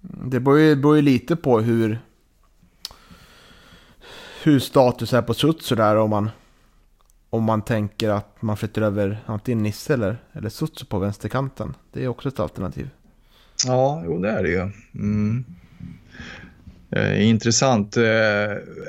det 0.00 0.40
beror 0.40 0.58
ju, 0.58 0.76
beror 0.76 0.96
ju 0.96 1.02
lite 1.02 1.36
på 1.36 1.60
hur, 1.60 1.98
hur 4.42 4.58
status 4.58 5.12
är 5.12 5.22
på 5.22 5.34
Sutsu 5.34 5.74
där 5.74 5.96
om 5.96 6.10
man, 6.10 6.30
om 7.30 7.44
man 7.44 7.62
tänker 7.62 8.08
att 8.08 8.42
man 8.42 8.56
flyttar 8.56 8.82
över 8.82 9.18
antingen 9.26 9.62
Nisse 9.62 9.94
eller, 9.94 10.18
eller 10.32 10.48
Sutsu 10.48 10.84
på 10.84 10.98
vänsterkanten. 10.98 11.74
Det 11.92 12.04
är 12.04 12.08
också 12.08 12.28
ett 12.28 12.40
alternativ. 12.40 12.90
Ja, 13.66 14.02
jo 14.04 14.18
det 14.18 14.30
är 14.30 14.42
det 14.42 14.48
ju. 14.48 14.70
Mm. 14.94 15.44
Eh, 16.90 17.28
intressant. 17.28 17.96
Eh, 17.96 18.02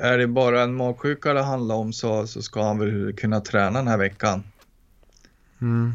är 0.02 0.18
det 0.18 0.28
bara 0.28 0.62
en 0.62 0.74
magsjuka 0.74 1.34
det 1.34 1.42
handlar 1.42 1.76
om 1.76 1.94
så, 1.94 2.28
så 2.28 2.42
ska 2.42 2.64
han 2.64 2.80
väl 2.80 3.14
kunna 3.14 3.42
träna 3.42 3.80
den 3.80 3.88
här 3.88 3.98
veckan. 3.98 4.44
Mm. 5.62 5.94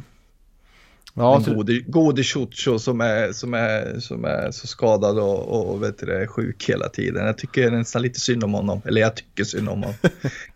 Ja, 1.17 1.37
en 1.37 1.55
gode, 1.55 1.81
gode 1.81 2.23
Chucho 2.23 2.79
som 2.79 3.01
är, 3.01 3.33
som, 3.33 3.55
är, 3.55 4.01
som 4.01 4.25
är 4.25 4.51
så 4.51 4.67
skadad 4.67 5.19
och, 5.19 5.71
och 5.73 5.83
vet 5.83 5.99
du, 5.99 6.27
sjuk 6.27 6.69
hela 6.69 6.89
tiden. 6.89 7.27
Jag 7.27 7.39
tycker 7.39 7.71
nästan 7.71 8.03
lite 8.03 8.21
synd 8.21 8.45
om 8.45 8.55
honom. 8.55 8.83
Eller 8.85 9.01
jag 9.01 9.17
tycker 9.17 9.45
synd 9.45 9.69
om 9.69 9.83
honom. 9.83 9.95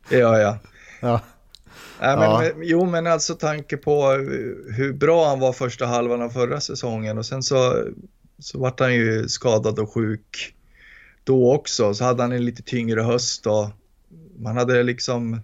det 0.08 0.18
gör 0.18 0.38
jag. 0.38 0.56
Ja. 1.00 1.20
Nej, 2.00 2.16
men, 2.16 2.30
ja. 2.30 2.50
Jo, 2.62 2.86
men 2.86 3.06
alltså 3.06 3.34
tanke 3.34 3.76
på 3.76 4.10
hur 4.76 4.92
bra 4.92 5.28
han 5.28 5.40
var 5.40 5.52
första 5.52 5.86
halvan 5.86 6.22
av 6.22 6.30
förra 6.30 6.60
säsongen 6.60 7.18
och 7.18 7.26
sen 7.26 7.42
så, 7.42 7.84
så 8.38 8.58
vart 8.58 8.80
han 8.80 8.94
ju 8.94 9.28
skadad 9.28 9.78
och 9.78 9.94
sjuk 9.94 10.54
då 11.24 11.54
också. 11.54 11.94
Så 11.94 12.04
hade 12.04 12.22
han 12.22 12.32
en 12.32 12.44
lite 12.44 12.62
tyngre 12.62 13.00
höst 13.00 13.46
och 13.46 13.68
man 14.38 14.56
hade 14.56 14.82
liksom 14.82 15.40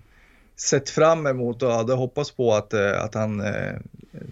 sett 0.56 0.90
fram 0.90 1.26
emot 1.26 1.62
och 1.62 1.72
hade 1.72 1.92
hoppats 1.92 2.30
på 2.30 2.54
att, 2.54 2.72
eh, 2.72 3.02
att 3.02 3.14
han 3.14 3.40
eh, 3.40 3.72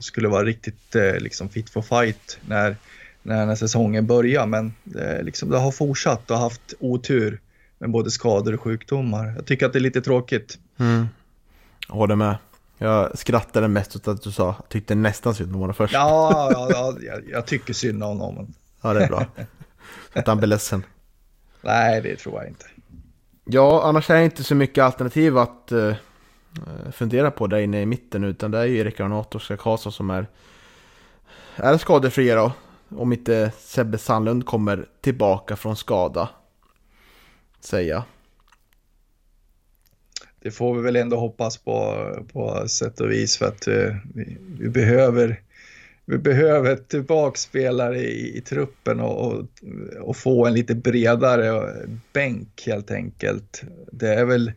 skulle 0.01 0.29
vara 0.29 0.45
riktigt 0.45 0.95
eh, 0.95 1.19
liksom 1.19 1.49
fit 1.49 1.71
for 1.71 1.83
fight 1.83 2.39
när, 2.47 2.77
när, 3.23 3.47
när 3.47 3.55
säsongen 3.55 4.07
börjar. 4.07 4.47
Men 4.47 4.75
liksom, 5.23 5.51
det 5.51 5.59
har 5.59 5.73
fortsatt 5.73 6.31
och 6.31 6.39
haft 6.39 6.75
otur 6.81 7.41
med 7.79 7.91
både 7.91 8.11
skador 8.11 8.55
och 8.55 8.61
sjukdomar. 8.61 9.33
Jag 9.37 9.47
tycker 9.47 9.67
att 9.67 9.73
det 9.73 9.79
är 9.79 9.81
lite 9.81 10.03
tråkigt. 10.03 10.59
Mm. 10.79 11.07
Jag 11.89 11.95
håller 11.95 12.17
med. 12.17 12.37
Jag 12.79 13.19
skrattade 13.19 13.69
mest 13.69 13.97
åt 13.97 14.09
att 14.09 14.23
du 14.23 14.33
sa 14.33 14.57
tyckte 14.69 14.95
nästan 14.95 15.35
synd 15.35 15.55
om 15.55 15.61
honom 15.61 15.75
först. 15.75 15.95
Ja, 15.95 16.51
ja, 16.53 16.69
ja 16.71 16.97
jag, 17.03 17.23
jag, 17.31 17.47
tycker 17.47 17.73
synd 17.73 18.05
om 18.05 18.21
honom. 18.21 18.55
Ja, 18.83 18.93
det 18.93 19.05
är 19.05 19.09
bra. 19.09 19.27
att 20.13 20.27
han 20.27 20.39
blir 20.39 20.49
ledsen. 20.49 20.85
Nej, 21.63 22.01
det 22.01 22.17
tror 22.17 22.39
jag 22.39 22.49
inte. 22.49 22.67
Ja, 23.45 23.83
annars 23.85 24.11
är 24.11 24.15
det 24.15 24.25
inte 24.25 24.45
så 24.45 24.55
mycket 24.55 24.85
alternativ 24.85 25.39
att 25.39 25.69
uh, 25.73 25.95
Eh, 26.57 26.91
fundera 26.93 27.31
på 27.31 27.47
där 27.47 27.59
inne 27.59 27.83
i 27.83 27.87
mitten. 27.87 28.25
Utan 28.25 28.51
det 28.51 28.59
är 28.59 28.65
ju 28.65 28.79
Erik 28.79 28.97
Granath 28.97 29.37
och 29.37 29.61
Karlsson 29.61 29.93
som 29.93 30.11
är, 30.11 30.27
är 31.57 31.79
skadefria 31.79 32.37
då. 32.37 32.53
Om 32.89 33.13
inte 33.13 33.53
Sebbe 33.59 33.99
Sandlund 33.99 34.47
kommer 34.47 34.87
tillbaka 35.01 35.57
från 35.57 35.77
skada. 35.77 36.29
Säga. 37.61 38.05
Det 40.43 40.51
får 40.51 40.75
vi 40.75 40.83
väl 40.83 40.97
ändå 40.97 41.17
hoppas 41.17 41.57
på, 41.57 42.07
på 42.33 42.69
sätt 42.69 43.01
och 43.01 43.11
vis 43.11 43.37
för 43.37 43.47
att 43.47 43.69
uh, 43.69 43.97
vi, 44.15 44.39
vi, 44.59 44.69
behöver 44.69 45.41
vi 46.05 46.19
behöver 46.19 46.77
tillbaka 46.77 47.95
i, 47.95 48.37
i 48.37 48.41
truppen 48.41 49.01
och, 49.01 49.27
och, 49.27 49.45
och, 50.01 50.17
få 50.17 50.47
en 50.47 50.55
lite 50.55 50.75
bredare 50.75 51.73
bänk 52.13 52.63
helt 52.67 52.91
enkelt. 52.91 53.63
Det 53.93 54.15
är 54.15 54.25
väl 54.25 54.53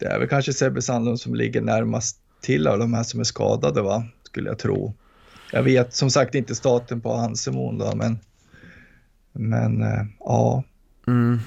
det 0.00 0.06
är 0.06 0.18
väl 0.18 0.28
kanske 0.28 0.52
Sebbe 0.52 0.82
Sandlund 0.82 1.20
som 1.20 1.34
ligger 1.34 1.60
närmast 1.60 2.18
till 2.40 2.66
av 2.66 2.78
de 2.78 2.94
här 2.94 3.02
som 3.02 3.20
är 3.20 3.24
skadade, 3.24 3.82
va? 3.82 4.04
skulle 4.28 4.48
jag 4.48 4.58
tro. 4.58 4.94
Jag 5.52 5.62
vet 5.62 5.94
som 5.94 6.10
sagt 6.10 6.34
inte 6.34 6.54
staten 6.54 7.00
på 7.00 7.16
Hansemon 7.16 7.78
då, 7.78 7.92
men, 7.94 8.18
men 9.32 9.82
äh, 9.82 10.04
ja. 10.20 10.62
Mm. 11.06 11.38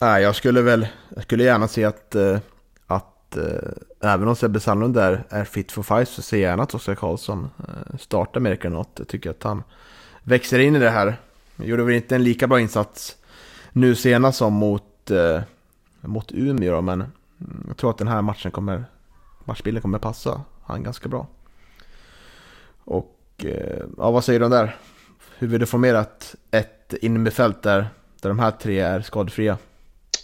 Nej, 0.00 0.22
jag 0.22 0.36
skulle 0.36 0.62
väl, 0.62 0.86
jag 1.14 1.22
skulle 1.22 1.44
gärna 1.44 1.68
se 1.68 1.84
att, 1.84 2.14
äh, 2.14 2.38
att 2.86 3.36
äh, 3.36 4.10
även 4.12 4.28
om 4.28 4.36
Sebbe 4.36 4.60
Sandlund 4.60 4.96
är, 4.96 5.24
är 5.28 5.44
fit 5.44 5.72
for 5.72 5.82
fight 5.82 6.08
så 6.08 6.22
ser 6.22 6.36
jag 6.36 6.50
gärna 6.50 6.62
att 6.62 6.74
Oskar 6.74 6.94
Karlsson 6.94 7.50
startar 7.98 8.40
med 8.40 8.72
något. 8.72 8.90
Jag 8.98 9.08
tycker 9.08 9.30
att 9.30 9.42
han 9.42 9.62
växer 10.22 10.58
in 10.58 10.76
i 10.76 10.78
det 10.78 10.90
här. 10.90 11.16
Gjorde 11.56 11.84
väl 11.84 11.94
inte 11.94 12.14
en 12.14 12.24
lika 12.24 12.46
bra 12.46 12.60
insats 12.60 13.16
nu 13.72 13.94
senast 13.94 14.38
som 14.38 14.52
mot, 14.52 15.10
mot 16.00 16.32
Umeå 16.32 16.72
då, 16.72 16.80
men 16.80 17.04
Mm, 17.40 17.64
jag 17.68 17.76
tror 17.76 17.90
att 17.90 17.98
den 17.98 18.08
här 18.08 18.22
matchen 18.22 18.50
kommer, 18.50 18.84
matchbilden 19.44 19.82
kommer 19.82 19.98
passa 19.98 20.44
han 20.70 20.82
ganska 20.82 21.08
bra. 21.08 21.26
Och 22.84 23.16
eh, 23.38 23.84
ja, 23.96 24.10
vad 24.10 24.24
säger 24.24 24.40
du 24.40 24.44
om 24.44 24.50
där? 24.50 24.76
Hur 25.38 25.48
vill 25.48 25.60
du 25.60 25.66
formera 25.66 26.00
ett, 26.00 26.34
ett 26.50 26.94
innermittfält 27.02 27.62
där, 27.62 27.88
där 28.22 28.28
de 28.28 28.38
här 28.38 28.50
tre 28.50 28.80
är 28.80 29.00
skadefria? 29.00 29.58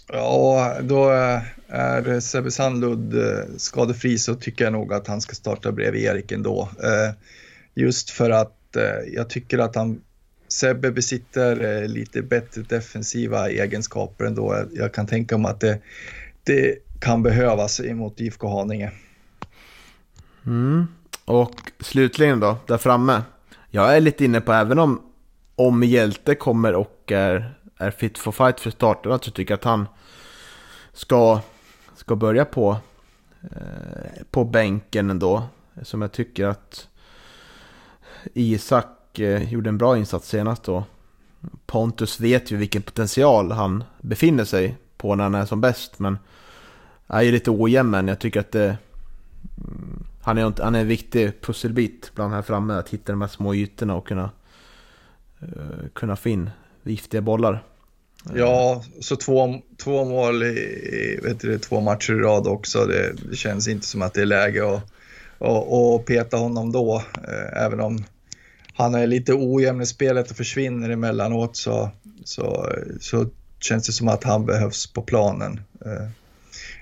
Ja, 0.07 0.77
då 0.81 1.11
eh, 1.11 1.41
är 1.67 2.19
Sebbe 2.19 2.51
Sandlund 2.51 3.13
eh, 3.13 3.45
skadefri 3.57 4.17
så 4.17 4.35
tycker 4.35 4.63
jag 4.63 4.73
nog 4.73 4.93
att 4.93 5.07
han 5.07 5.21
ska 5.21 5.35
starta 5.35 5.71
bredvid 5.71 6.03
Erik 6.03 6.31
ändå. 6.31 6.69
Just 7.73 8.09
för 8.09 8.29
att 8.29 8.53
jag 9.07 9.29
tycker 9.29 9.59
att 9.59 9.75
han 9.75 10.01
Sebbe 10.47 10.91
besitter 10.91 11.87
lite 11.87 12.21
bättre 12.21 12.61
defensiva 12.61 13.49
egenskaper 13.49 14.25
ändå. 14.25 14.65
Jag 14.73 14.93
kan 14.93 15.07
tänka 15.07 15.37
mig 15.37 15.51
att 15.51 15.59
det, 15.59 15.79
det 16.43 16.77
kan 16.99 17.23
behövas 17.23 17.79
emot 17.79 18.19
IFK 18.19 18.47
Haninge. 18.47 18.91
Mm. 20.45 20.87
Och 21.25 21.71
slutligen 21.79 22.39
då, 22.39 22.57
där 22.67 22.77
framme. 22.77 23.21
Jag 23.69 23.95
är 23.95 24.01
lite 24.01 24.25
inne 24.25 24.41
på, 24.41 24.53
även 24.53 24.79
om, 24.79 25.01
om 25.55 25.83
Hjälte 25.83 26.35
kommer 26.35 26.73
och 26.73 27.11
är, 27.11 27.53
är 27.77 27.91
fit 27.91 28.17
for 28.17 28.31
fight 28.31 28.59
för 28.59 28.71
starterna, 28.71 29.19
så 29.19 29.31
tycker 29.31 29.51
jag 29.51 29.57
att 29.57 29.63
han 29.63 29.87
ska, 30.93 31.39
ska 31.95 32.15
börja 32.15 32.45
på, 32.45 32.77
eh, 33.41 34.23
på 34.31 34.45
bänken 34.45 35.09
ändå. 35.09 35.43
Som 35.81 36.01
jag 36.01 36.11
tycker 36.11 36.45
att 36.45 36.87
Isak 38.33 39.19
eh, 39.19 39.53
gjorde 39.53 39.69
en 39.69 39.77
bra 39.77 39.97
insats 39.97 40.29
senast 40.29 40.63
då. 40.63 40.83
Pontus 41.65 42.19
vet 42.19 42.51
ju 42.51 42.57
vilken 42.57 42.81
potential 42.81 43.51
han 43.51 43.83
befinner 44.01 44.45
sig 44.45 44.77
på 44.97 45.15
när 45.15 45.23
han 45.23 45.35
är 45.35 45.45
som 45.45 45.61
bäst. 45.61 45.99
Men 45.99 46.17
han 47.07 47.19
är 47.19 47.23
ju 47.23 47.31
lite 47.31 47.51
ojämn 47.51 48.07
Jag 48.07 48.19
tycker 48.19 48.39
att 48.39 48.51
det... 48.51 48.77
Han 50.21 50.37
är, 50.37 50.63
han 50.63 50.75
är 50.75 50.79
en 50.79 50.87
viktig 50.87 51.41
pusselbit 51.41 52.11
bland 52.15 52.33
här 52.33 52.41
framme. 52.41 52.73
Att 52.73 52.89
hitta 52.89 53.11
de 53.11 53.21
här 53.21 53.27
små 53.27 53.55
ytorna 53.55 53.95
och 53.95 54.07
kunna, 54.07 54.31
eh, 55.41 55.87
kunna 55.93 56.15
få 56.15 56.29
in 56.29 56.49
giftiga 56.83 57.21
bollar. 57.21 57.63
Eh. 58.25 58.35
Ja, 58.35 58.83
så 58.99 59.15
två, 59.15 59.61
två 59.77 60.05
mål 60.05 60.43
i 60.43 61.19
vet 61.23 61.39
du, 61.39 61.59
två 61.59 61.81
matcher 61.81 62.13
i 62.13 62.19
rad 62.19 62.47
också. 62.47 62.85
Det, 62.85 63.13
det 63.29 63.35
känns 63.35 63.67
inte 63.67 63.87
som 63.87 64.01
att 64.01 64.13
det 64.13 64.21
är 64.21 64.25
läge 64.25 64.75
att, 64.75 64.83
att, 65.39 65.73
att 65.73 66.05
peta 66.05 66.37
honom 66.37 66.71
då. 66.71 67.03
Eh, 67.27 67.63
även 67.63 67.79
om 67.79 68.03
han 68.73 68.95
är 68.95 69.07
lite 69.07 69.33
ojämn 69.33 69.81
i 69.81 69.85
spelet 69.85 70.31
och 70.31 70.37
försvinner 70.37 70.89
emellanåt 70.89 71.55
så, 71.55 71.89
så, 72.23 72.73
så 72.99 73.25
känns 73.59 73.87
det 73.87 73.93
som 73.93 74.07
att 74.07 74.23
han 74.23 74.45
behövs 74.45 74.93
på 74.93 75.01
planen. 75.01 75.59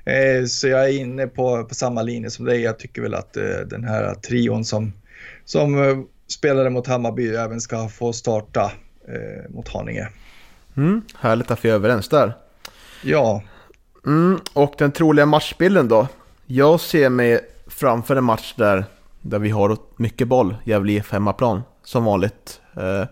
Eh, 0.06 0.14
eh, 0.14 0.46
så 0.46 0.68
jag 0.68 0.86
är 0.86 1.00
inne 1.00 1.28
på, 1.28 1.64
på 1.64 1.76
samma 1.76 2.02
linje 2.02 2.30
som 2.30 2.46
dig. 2.46 2.62
Jag 2.62 2.80
tycker 2.80 3.02
väl 3.02 3.14
att 3.14 3.34
den 3.66 3.84
här 3.84 4.16
trion 4.16 4.66
som, 4.66 4.94
som 5.46 6.06
spelade 6.28 6.70
mot 6.70 6.88
Hammarby 6.88 7.28
även 7.28 7.62
ska 7.62 7.88
få 7.88 8.14
starta 8.14 8.72
mot 9.50 9.68
Haninge. 9.68 10.10
Mm, 10.78 11.02
härligt 11.20 11.52
att 11.52 11.66
vi 11.66 11.70
är 11.70 11.74
överens 11.74 12.10
där. 12.10 12.34
Ja. 13.04 13.42
Mm, 14.06 14.40
och 14.54 14.74
den 14.78 14.92
troliga 14.92 15.26
matchbilden 15.26 15.88
då? 15.88 16.08
Jag 16.46 16.80
ser 16.80 17.10
mig 17.10 17.40
framför 17.68 18.16
en 18.16 18.24
match 18.24 18.54
där, 18.58 18.86
där 19.22 19.40
vi 19.40 19.50
har 19.50 19.78
mycket 19.96 20.28
boll, 20.28 20.56
Gävle 20.64 20.92
IF 20.92 21.12
hemmaplan, 21.12 21.62
som 21.84 22.06
vanligt. 22.06 22.62
Eh, 22.78 23.08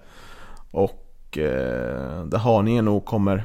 och 0.71 1.37
eh, 1.37 2.23
där 2.25 2.37
Haninge 2.37 2.81
nog 2.81 3.05
kommer, 3.05 3.43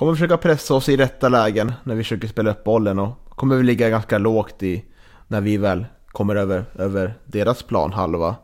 kommer 0.00 0.14
försöka 0.14 0.36
pressa 0.36 0.74
oss 0.74 0.88
i 0.88 0.96
rätta 0.96 1.28
lägen 1.28 1.72
när 1.84 1.94
vi 1.94 2.02
försöker 2.02 2.28
spela 2.28 2.50
upp 2.50 2.64
bollen 2.64 2.98
och 2.98 3.28
kommer 3.28 3.56
vi 3.56 3.62
ligga 3.62 3.90
ganska 3.90 4.18
lågt 4.18 4.62
i 4.62 4.84
när 5.28 5.40
vi 5.40 5.56
väl 5.56 5.86
kommer 6.06 6.36
över, 6.36 6.64
över 6.78 7.14
deras 7.24 7.62
planhalva. 7.62 8.36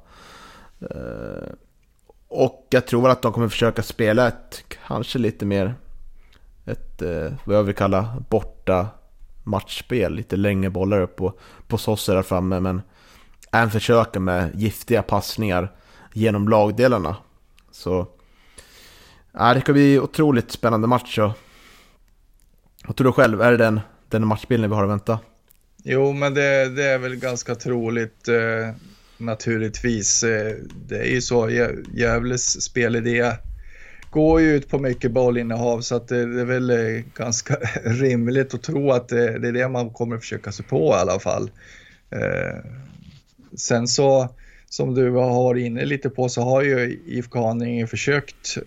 Eh, 0.81 1.49
och 2.29 2.66
jag 2.71 2.87
tror 2.87 3.11
att 3.11 3.23
de 3.23 3.33
kommer 3.33 3.49
försöka 3.49 3.83
spela 3.83 4.29
ett, 4.29 4.64
kanske 4.87 5.19
lite 5.19 5.47
mer, 5.47 5.75
ett, 6.64 7.03
eh, 7.03 7.33
vad 7.45 7.57
jag 7.57 7.62
vill 7.62 7.75
kalla 7.75 8.23
borta 8.29 8.87
matchspel. 9.42 10.14
Lite 10.14 10.37
längre 10.37 10.71
bollar 10.71 11.01
upp 11.01 11.16
på, 11.16 11.33
på 11.66 11.79
Sosse 11.79 12.12
där 12.12 12.23
framme, 12.23 12.61
men 12.61 12.83
även 13.53 13.71
försöka 13.71 14.21
med 14.21 14.61
giftiga 14.61 15.03
passningar 15.03 15.73
genom 16.12 16.49
lagdelarna. 16.49 17.16
Så, 17.71 18.07
ja, 19.33 19.55
det 19.55 19.61
ska 19.61 19.73
bli 19.73 19.99
otroligt 19.99 20.51
spännande 20.51 20.88
match. 20.88 21.19
Och, 21.19 21.33
vad 22.87 22.96
tror 22.96 23.05
du 23.05 23.12
själv? 23.12 23.42
Är 23.42 23.51
det 23.51 23.57
den, 23.57 23.81
den 24.09 24.27
matchbilden 24.27 24.70
vi 24.70 24.77
har 24.77 24.85
att 24.85 24.90
vänta? 24.90 25.18
Jo, 25.85 26.12
men 26.12 26.35
det, 26.35 26.68
det 26.68 26.85
är 26.85 26.99
väl 26.99 27.16
ganska 27.16 27.55
troligt. 27.55 28.29
Eh, 28.29 28.75
naturligtvis. 29.18 30.22
Eh, 30.22 30.55
det 30.88 30.99
är 30.99 31.11
ju 31.11 31.20
så, 31.20 31.51
Gävles 31.94 32.62
spelidé 32.62 33.33
går 34.11 34.40
ju 34.40 34.57
ut 34.57 34.68
på 34.68 34.79
mycket 34.79 35.12
bollinnehav 35.12 35.81
så 35.81 35.96
att 35.96 36.09
det 36.09 36.16
är 36.16 36.44
väl 36.44 36.70
eh, 36.70 37.03
ganska 37.14 37.55
rimligt 37.85 38.55
att 38.55 38.62
tro 38.62 38.90
att 38.90 39.12
eh, 39.12 39.18
det 39.18 39.49
är 39.49 39.53
det 39.53 39.68
man 39.68 39.90
kommer 39.90 40.18
försöka 40.18 40.53
sig 40.53 40.64
på 40.64 40.88
i 40.88 41.01
alla 41.01 41.18
fall. 41.18 41.51
Eh, 42.11 42.70
sen 43.57 43.88
så, 43.88 44.29
som 44.68 44.94
du 44.94 45.11
har 45.11 45.55
inne 45.55 45.85
lite 45.85 46.11
på, 46.11 46.29
så 46.29 46.42
har 46.42 46.62
ju 46.62 47.01
IFK 47.07 47.46
Haninge 47.46 47.87
försökt 47.87 48.59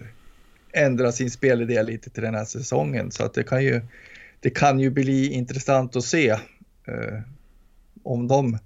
ändra 0.73 1.11
sin 1.11 1.31
spelidé 1.31 1.83
lite 1.83 2.09
till 2.09 2.23
den 2.23 2.35
här 2.35 2.45
säsongen 2.45 3.11
så 3.11 3.25
att 3.25 3.33
det 3.33 3.43
kan 3.43 3.63
ju, 3.63 3.81
det 4.39 4.49
kan 4.49 4.79
ju 4.79 4.89
bli 4.89 5.33
intressant 5.33 5.95
att 5.95 6.03
se 6.03 6.29
eh, 6.87 7.19
om 8.03 8.27
de 8.27 8.57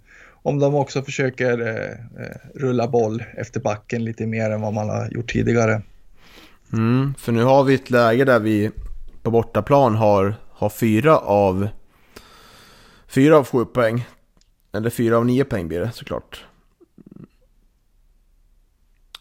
om 0.43 0.59
de 0.59 0.75
också 0.75 1.03
försöker 1.03 1.61
eh, 1.61 1.91
eh, 2.25 2.37
rulla 2.55 2.87
boll 2.87 3.23
efter 3.37 3.59
backen 3.59 4.05
lite 4.05 4.25
mer 4.25 4.49
än 4.49 4.61
vad 4.61 4.73
man 4.73 4.89
har 4.89 5.09
gjort 5.11 5.31
tidigare. 5.31 5.81
Mm, 6.73 7.13
för 7.17 7.31
nu 7.31 7.43
har 7.43 7.63
vi 7.63 7.73
ett 7.73 7.89
läge 7.89 8.25
där 8.25 8.39
vi 8.39 8.71
på 9.21 9.31
bortaplan 9.31 9.95
har, 9.95 10.35
har 10.49 10.69
fyra 10.69 11.17
av 11.17 11.67
fyra 13.07 13.37
av 13.37 13.47
sju 13.47 13.65
poäng. 13.65 14.05
Eller 14.71 14.89
fyra 14.89 15.17
av 15.17 15.25
nio 15.25 15.43
poäng 15.43 15.67
blir 15.67 15.79
det 15.79 15.91
såklart. 15.91 16.45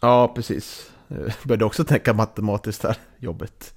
Ja, 0.01 0.33
precis. 0.35 0.92
Jag 1.07 1.31
började 1.43 1.65
också 1.65 1.83
tänka 1.83 2.13
matematiskt 2.13 2.83
här, 2.83 2.97
jobbet. 3.17 3.73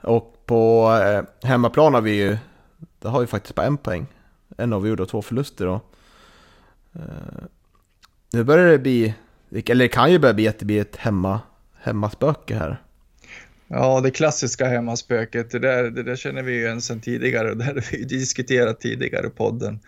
Och 0.00 0.42
på 0.46 0.92
eh, 1.02 1.48
hemmaplan 1.48 1.94
har 1.94 2.00
vi 2.00 2.10
ju, 2.10 2.38
där 2.98 3.10
har 3.10 3.20
vi 3.20 3.26
faktiskt 3.26 3.54
bara 3.54 3.66
en 3.66 3.76
poäng. 3.76 4.06
En 4.56 4.72
avgjord 4.72 5.00
och 5.00 5.08
två 5.08 5.22
förluster. 5.22 5.66
Och 5.66 5.86
Uh, 6.96 7.44
nu 8.32 8.44
börjar 8.44 8.66
det 8.66 8.78
bli, 8.78 9.14
eller 9.50 9.84
det 9.84 9.88
kan 9.88 10.12
ju 10.12 10.18
börja 10.18 10.34
bli 10.34 10.48
att 10.48 10.58
det 10.58 10.64
blir 10.64 10.80
ett 10.80 10.96
hemma, 10.96 11.40
hemmaspöke 11.80 12.54
här. 12.54 12.82
Ja, 13.68 14.00
det 14.00 14.10
klassiska 14.10 14.68
hemmaspöket, 14.68 15.50
det 15.50 15.58
där, 15.58 15.90
det 15.90 16.02
där 16.02 16.16
känner 16.16 16.42
vi 16.42 16.52
ju 16.52 16.60
igen 16.60 16.80
sedan 16.80 17.00
tidigare 17.00 17.50
och 17.50 17.56
det 17.56 17.64
har 17.64 17.84
vi 17.92 18.04
diskuterat 18.04 18.80
tidigare 18.80 19.26
i 19.26 19.30
podden. 19.30 19.80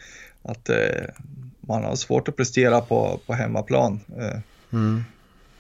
Att 0.43 0.69
eh, 0.69 0.77
man 1.61 1.85
har 1.85 1.97
svårt 1.97 2.29
att 2.29 2.37
prestera 2.37 2.81
på, 2.81 3.21
på 3.27 3.33
hemmaplan. 3.33 4.01
Eh, 4.19 4.39
mm 4.73 5.05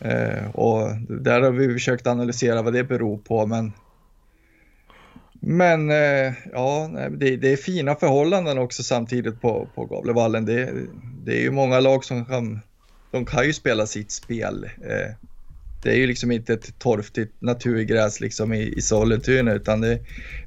eh, 0.04 0.50
och 0.54 0.96
där 1.08 1.40
har 1.40 1.50
vi 1.50 1.72
försökt 1.72 2.06
analysera 2.06 2.62
vad 2.62 2.72
det 2.72 2.84
beror 2.84 3.18
på, 3.18 3.46
men 3.46 3.72
men 5.44 5.90
eh, 5.90 6.32
ja, 6.52 6.90
det, 7.10 7.36
det, 7.36 7.52
är 7.52 7.56
fina 7.56 7.94
förhållanden 7.94 8.58
också 8.58 8.82
samtidigt 8.82 9.40
på, 9.40 9.68
på 9.74 9.84
Gavlevallen. 9.84 10.44
Det, 10.44 10.72
det 11.24 11.36
är 11.38 11.40
ju 11.40 11.50
många 11.50 11.80
lag 11.80 12.04
som 12.04 12.24
kan, 12.24 12.60
de 13.10 13.24
kan 13.24 13.46
ju 13.46 13.52
spela 13.52 13.86
sitt 13.86 14.10
spel. 14.10 14.64
Eh, 14.64 15.14
det 15.82 15.90
är 15.90 15.96
ju 15.96 16.06
liksom 16.06 16.30
inte 16.30 16.52
ett 16.52 16.78
torftigt 16.78 17.34
naturgräs 17.38 18.20
liksom 18.20 18.52
i, 18.52 18.74
i 18.76 18.82
Sollentuna 18.82 19.52
utan 19.52 19.80
det, 19.80 19.98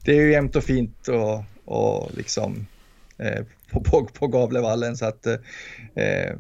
det 0.04 0.12
är 0.12 0.22
ju 0.22 0.32
jämnt 0.32 0.56
och 0.56 0.64
fint 0.64 1.08
och, 1.08 1.44
och 1.66 2.12
liksom 2.18 2.68
på, 3.72 3.82
på, 3.82 4.06
på 4.06 4.28
Gavlevallen 4.28 4.98
så 4.98 5.06
att 5.06 5.28
eh, 5.28 5.36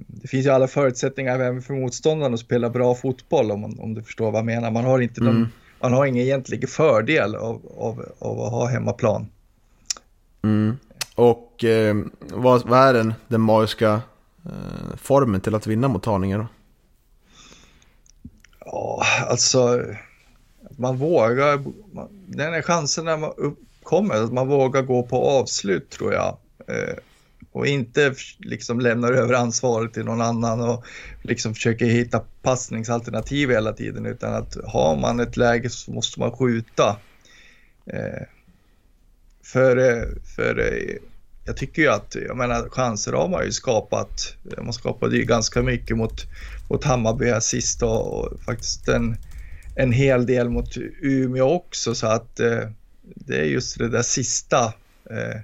det 0.07 0.27
finns 0.27 0.45
ju 0.45 0.49
alla 0.49 0.67
förutsättningar 0.67 1.39
även 1.39 1.61
för 1.61 1.73
motståndaren 1.73 2.33
att 2.33 2.39
spela 2.39 2.69
bra 2.69 2.95
fotboll 2.95 3.51
om, 3.51 3.79
om 3.79 3.93
du 3.93 4.03
förstår 4.03 4.31
vad 4.31 4.39
jag 4.39 4.45
menar. 4.45 4.71
Man 4.71 4.85
har 4.85 4.99
inte 4.99 5.21
mm. 5.21 5.33
någon 5.33 5.49
man 5.85 5.93
har 5.93 6.05
ingen 6.05 6.25
egentlig 6.25 6.69
fördel 6.69 7.35
av, 7.35 7.61
av, 7.77 8.05
av 8.19 8.41
att 8.41 8.51
ha 8.51 8.67
hemmaplan. 8.67 9.27
Mm. 10.43 10.77
Och 11.15 11.63
eh, 11.63 11.95
vad, 12.19 12.67
vad, 12.67 12.79
är 12.79 12.93
den, 12.93 13.13
den 13.27 13.41
magiska 13.41 14.01
eh, 14.45 14.97
formen 14.97 15.41
till 15.41 15.55
att 15.55 15.67
vinna 15.67 15.87
mot 15.87 16.05
Haninge 16.05 16.37
då? 16.37 16.47
Ja, 18.65 19.03
alltså 19.29 19.81
man 20.77 20.97
vågar, 20.97 21.63
man, 21.93 22.07
den 22.27 22.53
är 22.53 22.61
chansen 22.61 23.05
när 23.05 23.17
man 23.17 23.33
uppkommer, 23.37 24.15
att 24.15 24.33
man 24.33 24.47
vågar 24.47 24.81
gå 24.81 25.03
på 25.03 25.29
avslut 25.29 25.89
tror 25.89 26.13
jag. 26.13 26.37
Eh, 26.67 26.95
och 27.51 27.67
inte 27.67 28.15
liksom 28.37 28.79
lämnar 28.79 29.11
över 29.11 29.33
ansvaret 29.33 29.93
till 29.93 30.05
någon 30.05 30.21
annan 30.21 30.61
och 30.61 30.85
liksom 31.21 31.53
försöker 31.53 31.85
hitta 31.85 32.21
passningsalternativ 32.41 33.49
hela 33.49 33.73
tiden 33.73 34.05
utan 34.05 34.33
att 34.33 34.57
har 34.65 34.95
man 34.95 35.19
ett 35.19 35.37
läge 35.37 35.69
så 35.69 35.91
måste 35.91 36.19
man 36.19 36.31
skjuta. 36.31 36.97
Eh, 37.85 38.23
för, 39.43 39.77
eh, 39.77 40.03
för 40.35 40.79
jag 41.45 41.57
tycker 41.57 41.81
ju 41.81 41.87
att, 41.87 42.15
jag 42.27 42.37
menar 42.37 42.69
chanser 42.69 43.13
har 43.13 43.27
man 43.27 43.45
ju 43.45 43.51
skapat. 43.51 44.35
Man 44.57 44.73
skapade 44.73 45.17
ju 45.17 45.23
ganska 45.23 45.61
mycket 45.61 45.97
mot, 45.97 46.25
mot 46.69 46.83
Hammarby 46.83 47.25
här 47.25 47.39
sist 47.39 47.83
och, 47.83 48.13
och 48.13 48.41
faktiskt 48.41 48.87
en, 48.87 49.17
en 49.75 49.91
hel 49.91 50.25
del 50.25 50.49
mot 50.49 50.77
Umeå 51.01 51.49
också 51.49 51.95
så 51.95 52.07
att 52.07 52.35
det 53.03 53.37
är 53.37 53.43
just 53.43 53.77
det 53.77 53.89
där 53.89 54.01
sista 54.01 54.73
eh, 55.09 55.41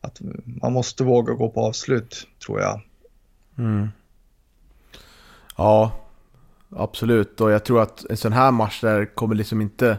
att 0.00 0.18
man 0.44 0.72
måste 0.72 1.04
våga 1.04 1.34
gå 1.34 1.50
på 1.50 1.60
avslut, 1.60 2.26
tror 2.46 2.60
jag. 2.60 2.80
Mm. 3.58 3.88
Ja, 5.56 5.92
absolut. 6.76 7.40
Och 7.40 7.50
jag 7.50 7.64
tror 7.64 7.82
att 7.82 8.04
en 8.10 8.16
sån 8.16 8.32
här 8.32 8.50
match 8.50 8.80
där 8.80 9.14
kommer 9.14 9.34
liksom 9.34 9.60
inte 9.60 9.98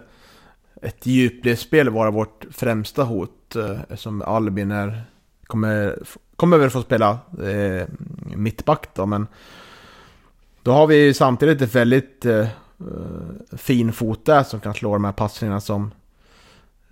ett 0.82 1.06
djupledsspel 1.06 1.90
vara 1.90 2.12
vårt 2.12 2.46
främsta 2.52 3.04
hot. 3.04 3.56
Eftersom 3.56 3.98
som 3.98 4.22
Albin 4.22 4.72
är, 4.72 5.04
kommer, 5.48 6.00
kommer 6.36 6.58
väl 6.58 6.70
få 6.70 6.82
spela 6.82 7.20
eh, 7.44 7.88
mittback 8.36 8.96
då, 8.96 9.06
men 9.06 9.28
då 10.64 10.72
har 10.72 10.88
vi 10.88 11.14
samtidigt 11.14 11.62
ett 11.62 11.76
väldigt 11.76 12.26
eh, 12.26 12.40
eh, 12.40 13.58
fin 13.58 13.94
fot 13.94 14.26
där 14.26 14.44
som 14.44 14.60
kan 14.60 14.74
slå 14.74 14.94
de 14.94 15.06
här 15.06 15.12
passningarna 15.12 15.62
som 15.62 15.92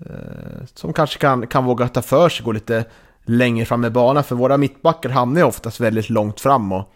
Eh, 0.06 0.66
som 0.74 0.94
kanske 0.94 1.20
kan, 1.20 1.48
kan 1.48 1.66
våga 1.66 1.88
ta 1.88 2.02
för 2.02 2.30
sig, 2.30 2.46
gå 2.46 2.52
lite, 2.52 2.86
längre 3.28 3.66
fram 3.66 3.86
i 3.86 3.90
banan. 3.90 4.24
För 4.24 4.36
våra 4.36 4.58
mittbackar 4.58 5.10
hamnar 5.10 5.42
ju 5.42 5.48
oftast 5.48 5.80
väldigt 5.80 6.10
långt 6.10 6.40
fram 6.40 6.72
och 6.72 6.94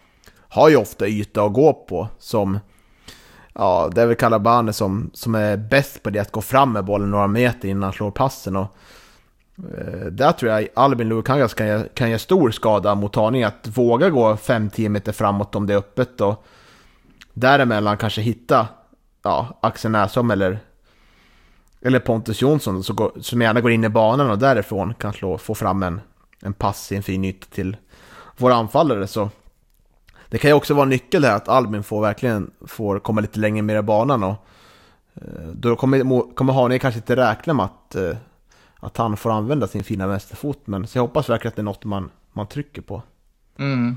har 0.48 0.68
ju 0.68 0.76
ofta 0.76 1.08
yta 1.08 1.42
att 1.42 1.52
gå 1.52 1.72
på. 1.72 2.08
Som, 2.18 2.58
ja, 3.54 3.90
det 3.94 4.02
är 4.02 4.06
väl 4.06 4.16
Calabane 4.16 4.72
som, 4.72 5.10
som 5.14 5.34
är 5.34 5.56
bäst 5.56 6.02
på 6.02 6.10
det, 6.10 6.18
att 6.18 6.32
gå 6.32 6.40
fram 6.40 6.72
med 6.72 6.84
bollen 6.84 7.10
några 7.10 7.26
meter 7.26 7.68
innan 7.68 7.82
han 7.82 7.92
slår 7.92 8.10
passen. 8.10 8.56
Och, 8.56 8.76
eh, 9.78 10.06
där 10.06 10.32
tror 10.32 10.52
jag 10.52 10.68
Albin 10.74 11.08
Lukangas 11.08 11.54
kan, 11.54 11.88
kan 11.94 12.10
göra 12.10 12.18
stor 12.18 12.50
skada 12.50 12.94
mot 12.94 13.16
Haninge. 13.16 13.46
Att 13.46 13.68
våga 13.76 14.10
gå 14.10 14.36
5-10 14.36 14.88
meter 14.88 15.12
framåt 15.12 15.54
om 15.54 15.66
det 15.66 15.72
är 15.74 15.78
öppet 15.78 16.20
och 16.20 16.44
däremellan 17.32 17.96
kanske 17.96 18.20
hitta 18.20 18.68
ja, 19.22 19.58
Axel 19.60 19.90
Näsholm 19.90 20.30
eller, 20.30 20.58
eller 21.82 21.98
Pontus 21.98 22.42
Jonsson 22.42 22.84
som, 22.84 22.96
går, 22.96 23.12
som 23.20 23.42
gärna 23.42 23.60
går 23.60 23.70
in 23.70 23.84
i 23.84 23.88
banan 23.88 24.30
och 24.30 24.38
därifrån 24.38 24.94
kan 24.94 25.12
slå, 25.12 25.38
få 25.38 25.54
fram 25.54 25.82
en, 25.82 26.00
en 26.40 26.52
pass 26.52 26.92
i 26.92 26.96
en 26.96 27.02
fin 27.02 27.24
yta 27.24 27.46
till 27.50 27.76
våra 28.36 28.54
anfallare. 28.54 29.06
Så 29.06 29.30
det 30.28 30.38
kan 30.38 30.50
ju 30.50 30.54
också 30.54 30.74
vara 30.74 30.82
en 30.82 30.88
nyckel 30.88 31.24
här 31.24 31.36
att 31.36 31.48
Albin 31.48 31.82
får 31.82 32.02
verkligen 32.02 32.50
får 32.66 32.98
komma 32.98 33.20
lite 33.20 33.40
längre 33.40 33.62
med 33.62 33.78
i 33.78 33.82
banan 33.82 34.22
och 34.22 34.46
eh, 35.14 35.48
då 35.54 35.76
kommer, 35.76 36.34
kommer 36.34 36.52
Haninge 36.52 36.78
kanske 36.78 36.98
inte 36.98 37.16
räkna 37.16 37.54
med 37.54 37.64
att, 37.64 37.94
eh, 37.94 38.16
att 38.76 38.96
han 38.96 39.16
får 39.16 39.30
använda 39.30 39.66
sin 39.66 39.84
fina 39.84 40.06
vänsterfot. 40.06 40.60
Men 40.64 40.86
så 40.86 40.98
jag 40.98 41.02
hoppas 41.02 41.28
verkligen 41.28 41.52
att 41.52 41.56
det 41.56 41.62
är 41.62 41.64
något 41.64 41.84
man, 41.84 42.10
man 42.32 42.46
trycker 42.48 42.82
på. 42.82 43.02
Mm. 43.58 43.96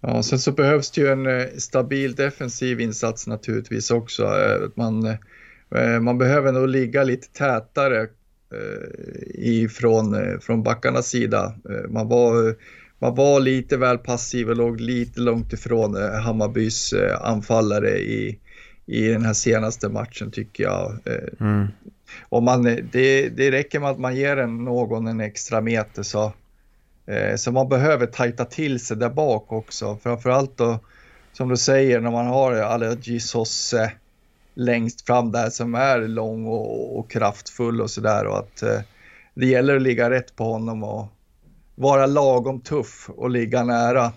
Ja, 0.00 0.22
sen 0.22 0.38
så 0.38 0.52
behövs 0.52 0.90
det 0.90 1.00
ju 1.00 1.08
en 1.08 1.26
eh, 1.26 1.46
stabil 1.58 2.14
defensiv 2.14 2.80
insats 2.80 3.26
naturligtvis 3.26 3.90
också. 3.90 4.24
Att 4.24 4.76
Man, 4.76 5.06
eh, 5.06 5.16
man 6.00 6.18
behöver 6.18 6.52
nog 6.52 6.68
ligga 6.68 7.04
lite 7.04 7.28
tätare 7.28 8.00
eh, 8.52 8.88
ifrån 9.34 10.14
eh, 10.14 10.38
från 10.40 10.62
backarnas 10.62 11.06
sida. 11.08 11.54
Eh, 11.70 11.90
Man 11.90 12.08
var, 12.08 12.54
man 12.98 13.14
var 13.14 13.40
lite 13.40 13.76
väl 13.76 13.98
passiv 13.98 14.50
och 14.50 14.56
låg 14.56 14.80
lite 14.80 15.20
långt 15.20 15.52
ifrån 15.52 15.96
eh, 15.96 16.10
Hammarbys 16.20 16.92
eh, 16.92 17.22
anfallare 17.22 17.98
i, 17.98 18.38
i 18.86 19.08
den 19.08 19.24
här 19.24 19.32
senaste 19.32 19.88
matchen 19.88 20.30
tycker 20.30 20.64
jag. 20.64 20.98
Eh, 21.04 21.46
Mm. 21.46 21.66
om 22.28 22.44
man, 22.44 22.62
det, 22.92 23.28
det 23.28 23.50
räcker 23.50 23.80
med 23.80 23.90
att 23.90 23.98
man 23.98 24.16
ger 24.16 24.36
en, 24.36 24.64
någon 24.64 25.06
en 25.06 25.20
extra 25.20 25.60
meter 25.60 26.02
så, 26.02 26.32
eh, 27.06 27.36
så 27.36 27.52
man 27.52 27.68
behöver 27.68 28.06
tajta 28.06 28.44
till 28.44 28.80
sig 28.80 28.96
där 28.96 29.10
bak 29.10 29.52
också. 29.52 29.98
Framförallt 30.02 30.56
då, 30.56 30.78
som 31.32 31.48
du 31.48 31.56
säger, 31.56 32.00
när 32.00 32.10
man 32.10 32.26
har 32.26 32.52
Allergi 32.52 33.20
Sosse 33.20 33.92
längst 34.54 35.06
fram 35.06 35.32
där 35.32 35.50
som 35.50 35.74
är 35.74 36.00
lång 36.00 36.46
och, 36.46 36.98
och 36.98 37.10
kraftfull 37.10 37.80
och 37.80 37.90
sådär 37.90 38.26
och 38.26 38.38
att 38.38 38.62
eh, 38.62 38.80
det 39.34 39.46
gäller 39.46 39.76
att 39.76 39.82
ligga 39.82 40.10
rätt 40.10 40.36
på 40.36 40.44
honom 40.44 40.84
och 40.84 41.06
vara 41.74 42.06
lagom 42.06 42.60
tuff 42.60 43.10
och 43.16 43.30
ligga 43.30 43.64
nära. 43.64 44.12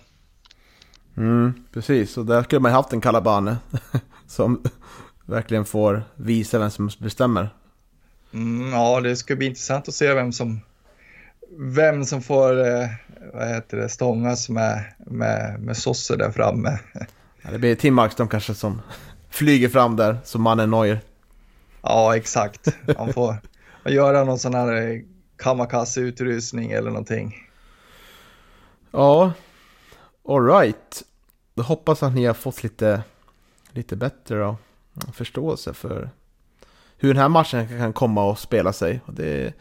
Mm, 1.16 1.54
precis, 1.72 2.18
och 2.18 2.26
där 2.26 2.42
skulle 2.42 2.60
man 2.60 2.70
ju 2.70 2.76
haft 2.76 2.92
en 2.92 3.00
Calabane 3.00 3.56
som 4.26 4.62
verkligen 5.26 5.64
får 5.64 6.02
visa 6.14 6.58
vem 6.58 6.70
som 6.70 6.90
bestämmer. 6.98 7.54
Mm, 8.32 8.72
ja, 8.72 9.00
det 9.00 9.16
ska 9.16 9.36
bli 9.36 9.46
intressant 9.46 9.88
att 9.88 9.94
se 9.94 10.14
vem 10.14 10.32
som, 10.32 10.60
vem 11.58 12.04
som 12.04 12.22
får 12.22 12.66
eh, 12.66 12.88
vad 13.32 13.48
heter 13.48 13.76
det, 13.76 13.88
stångas 13.88 14.48
med, 14.48 14.84
med, 14.98 15.60
med 15.60 15.76
Sosse 15.76 16.16
där 16.16 16.30
framme. 16.30 16.78
Ja, 17.42 17.52
det 17.52 17.58
blir 17.58 17.74
Tim 17.74 17.94
Markström 17.94 18.28
kanske 18.28 18.54
som 18.54 18.82
flyger 19.36 19.68
fram 19.68 19.96
där 19.96 20.18
som 20.24 20.42
mannen 20.42 20.70
Neuer. 20.70 21.00
Ja, 21.82 22.16
exakt. 22.16 22.68
Han 22.98 23.12
får 23.12 23.36
göra 23.84 24.24
någon 24.24 24.38
sån 24.38 24.54
här 24.54 24.72
eh, 24.74 25.00
kamikaze-utrustning 25.36 26.70
eller 26.70 26.90
någonting. 26.90 27.36
Ja, 28.90 29.32
alright. 30.28 31.02
Då 31.54 31.62
hoppas 31.62 32.02
att 32.02 32.14
ni 32.14 32.24
har 32.24 32.34
fått 32.34 32.62
lite, 32.62 33.02
lite 33.70 33.96
bättre 33.96 34.38
då, 34.38 34.56
förståelse 35.12 35.74
för 35.74 36.10
hur 36.96 37.08
den 37.08 37.22
här 37.22 37.28
matchen 37.28 37.68
kan 37.68 37.92
komma 37.92 38.32
att 38.32 38.38
spela 38.38 38.72
sig. 38.72 39.00
Och 39.06 39.14
det 39.14 39.54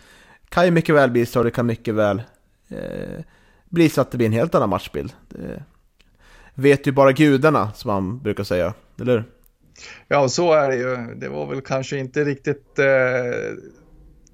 kan 0.49 0.65
ju 0.65 0.71
mycket 0.71 0.95
väl 0.95 1.11
bli 1.11 1.25
så, 1.25 1.43
det 1.43 1.51
kan 1.51 1.65
mycket 1.65 1.95
väl 1.95 2.21
eh, 2.67 3.23
bli 3.65 3.89
så 3.89 4.01
att 4.01 4.11
det 4.11 4.17
blir 4.17 4.27
en 4.27 4.33
helt 4.33 4.55
annan 4.55 4.69
matchbild. 4.69 5.13
Det 5.29 5.63
vet 6.53 6.87
ju 6.87 6.91
bara 6.91 7.11
gudarna, 7.11 7.71
som 7.71 7.91
man 7.91 8.19
brukar 8.19 8.43
säga, 8.43 8.73
eller 8.99 9.13
hur? 9.13 9.34
Ja, 10.07 10.29
så 10.29 10.53
är 10.53 10.69
det 10.69 10.75
ju. 10.75 11.15
Det 11.15 11.29
var 11.29 11.45
väl 11.45 11.61
kanske 11.61 11.97
inte 11.97 12.23
riktigt 12.23 12.79
eh, 12.79 13.55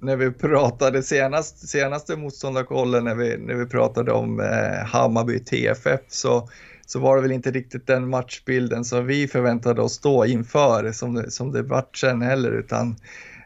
när 0.02 0.16
vi 0.16 0.30
pratade 0.30 1.02
senast, 1.02 1.68
senaste 1.68 2.16
motståndarkollen 2.16 3.04
när 3.04 3.14
vi, 3.14 3.38
när 3.38 3.54
vi 3.54 3.66
pratade 3.66 4.12
om 4.12 4.40
eh, 4.40 4.86
Hammarby 4.86 5.38
TFF 5.38 6.00
så, 6.08 6.48
så 6.86 6.98
var 6.98 7.16
det 7.16 7.22
väl 7.22 7.32
inte 7.32 7.50
riktigt 7.50 7.86
den 7.86 8.08
matchbilden 8.08 8.84
som 8.84 9.06
vi 9.06 9.28
förväntade 9.28 9.82
oss 9.82 9.92
stå 9.92 10.24
inför 10.24 10.92
som 10.92 11.14
det, 11.14 11.30
som 11.30 11.52
det 11.52 11.62
vart 11.62 11.96
sen 11.96 12.22
heller 12.22 12.50
utan 12.50 12.96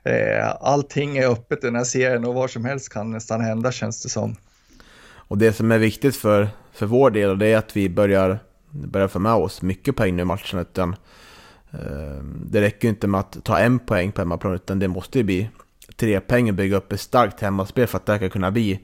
eh, 0.05 0.55
allting 0.61 1.17
är 1.17 1.29
öppet 1.29 1.65
i 1.65 1.67
den 1.67 1.77
här 1.77 1.85
serien 1.85 2.25
och 2.25 2.35
vad 2.35 2.51
som 2.51 2.65
helst 2.65 2.93
kan 2.93 3.11
nästan 3.11 3.41
hända 3.41 3.73
känns 3.73 4.03
det 4.03 4.09
som. 4.09 4.37
Och 5.29 5.39
det 5.39 5.53
som 5.53 5.73
är 5.73 5.79
viktigt 5.79 6.17
för, 6.17 6.49
för 6.73 6.87
vår 6.87 7.11
del 7.11 7.39
det 7.39 7.47
är 7.47 7.57
att 7.57 7.77
vi 7.77 7.89
börjar, 7.89 8.39
börjar 8.71 9.09
få 9.09 9.19
med 9.19 9.35
oss 9.35 9.63
mycket 9.63 9.97
poäng 9.97 10.17
nu 10.17 10.23
i 10.23 10.25
matchen. 10.25 10.59
Utan, 10.59 10.97
Ehm, 11.73 12.47
det 12.51 12.61
räcker 12.61 12.89
ju 12.89 12.91
inte 12.91 13.07
med 13.07 13.21
att 13.21 13.45
ta 13.45 13.59
en 13.59 13.79
poäng 13.79 14.13
på 14.13 14.21
hemmaplan 14.21 14.55
utan 14.55 14.79
det 14.79 14.89
måste 14.89 15.19
ju 15.19 15.25
bli 15.25 15.51
tre 15.97 16.21
poäng 16.21 16.49
och 16.49 16.55
bygga 16.55 16.77
upp 16.77 16.93
ett 16.93 17.01
starkt 17.01 17.41
hemmaspel 17.41 17.87
för 17.87 17.97
att 17.97 18.07
det 18.07 18.13
här 18.13 18.19
ska 18.19 18.29
kunna 18.29 18.51
bli 18.51 18.81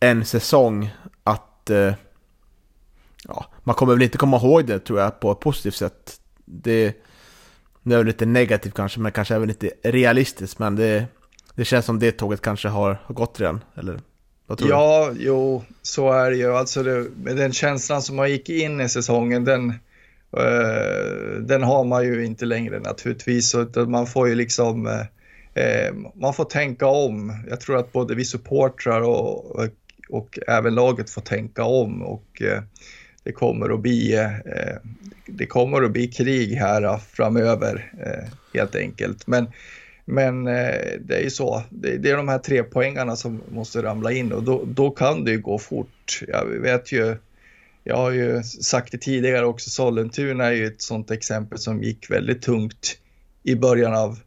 en 0.00 0.24
säsong 0.24 0.90
att 1.24 1.70
eh, 1.70 1.94
ja, 3.28 3.46
man 3.62 3.74
kommer 3.74 3.92
väl 3.92 4.02
inte 4.02 4.18
komma 4.18 4.36
ihåg 4.36 4.66
det 4.66 4.78
tror 4.78 5.00
jag 5.00 5.20
på 5.20 5.32
ett 5.32 5.40
positivt 5.40 5.74
sätt. 5.74 6.20
Det, 6.44 6.96
det 7.82 7.94
är 7.94 7.98
väl 7.98 8.06
lite 8.06 8.26
negativt 8.26 8.74
kanske 8.74 9.00
men 9.00 9.12
kanske 9.12 9.34
även 9.34 9.48
lite 9.48 9.70
realistiskt 9.82 10.58
men 10.58 10.76
det, 10.76 11.06
det 11.54 11.64
känns 11.64 11.86
som 11.86 11.98
det 11.98 12.12
tåget 12.12 12.40
kanske 12.40 12.68
har, 12.68 12.98
har 13.04 13.14
gått 13.14 13.40
redan. 13.40 13.64
Eller 13.74 14.00
vad 14.46 14.58
tror 14.58 14.68
du? 14.68 14.74
Ja, 14.74 15.10
jo, 15.16 15.64
så 15.82 16.12
är 16.12 16.30
det 16.30 16.36
ju. 16.36 16.56
Alltså 16.56 16.82
det, 16.82 17.06
med 17.16 17.36
den 17.36 17.52
känslan 17.52 18.02
som 18.02 18.16
man 18.16 18.30
gick 18.30 18.48
in 18.48 18.80
i 18.80 18.88
säsongen, 18.88 19.44
den, 19.44 19.74
Eh, 20.36 21.40
den 21.40 21.62
har 21.62 21.84
man 21.84 22.04
ju 22.04 22.24
inte 22.24 22.44
längre 22.44 22.80
naturligtvis. 22.80 23.54
Utan 23.54 23.90
man 23.90 24.06
får 24.06 24.28
ju 24.28 24.34
liksom, 24.34 24.86
eh, 24.86 25.64
eh, 25.64 25.94
man 26.14 26.34
får 26.34 26.44
tänka 26.44 26.86
om. 26.86 27.44
Jag 27.48 27.60
tror 27.60 27.76
att 27.76 27.92
både 27.92 28.14
vi 28.14 28.24
supportrar 28.24 29.00
och, 29.00 29.56
och, 29.56 29.68
och 30.08 30.38
även 30.46 30.74
laget 30.74 31.10
får 31.10 31.22
tänka 31.22 31.64
om 31.64 32.02
och 32.02 32.42
det 33.24 33.32
kommer 33.32 33.74
att 33.74 33.80
bli, 33.80 34.28
det 35.26 35.46
kommer 35.46 35.82
att 35.82 35.90
bli 35.90 36.08
krig 36.08 36.54
här 36.54 36.98
framöver 36.98 37.92
helt 38.54 38.74
enkelt. 38.74 39.26
Men 39.26 39.46
men 40.04 40.44
det 40.44 41.16
är 41.16 41.22
ju 41.22 41.30
så, 41.30 41.62
det, 41.70 41.96
det 41.96 42.10
är 42.10 42.16
de 42.16 42.28
här 42.28 42.38
tre 42.38 42.62
poängarna 42.62 43.16
som 43.16 43.42
måste 43.48 43.82
ramla 43.82 44.12
in 44.12 44.32
och 44.32 44.42
då, 44.42 44.64
då 44.66 44.90
kan 44.90 45.24
det 45.24 45.30
ju 45.30 45.40
gå 45.40 45.58
fort. 45.58 46.20
Jag 46.28 46.44
vet 46.46 46.92
ju, 46.92 47.16
jag 47.84 47.96
har 47.96 48.10
ju 48.10 48.42
sagt 48.42 48.92
det 48.92 48.98
tidigare 48.98 49.46
också, 49.46 49.70
Sollentuna 49.70 50.46
är 50.46 50.52
ju 50.52 50.66
ett 50.66 50.82
sånt 50.82 51.10
exempel 51.10 51.58
som 51.58 51.82
gick 51.82 52.10
väldigt 52.10 52.42
tungt 52.42 52.98
i 53.42 53.54
början 53.54 53.94
av 53.94 54.18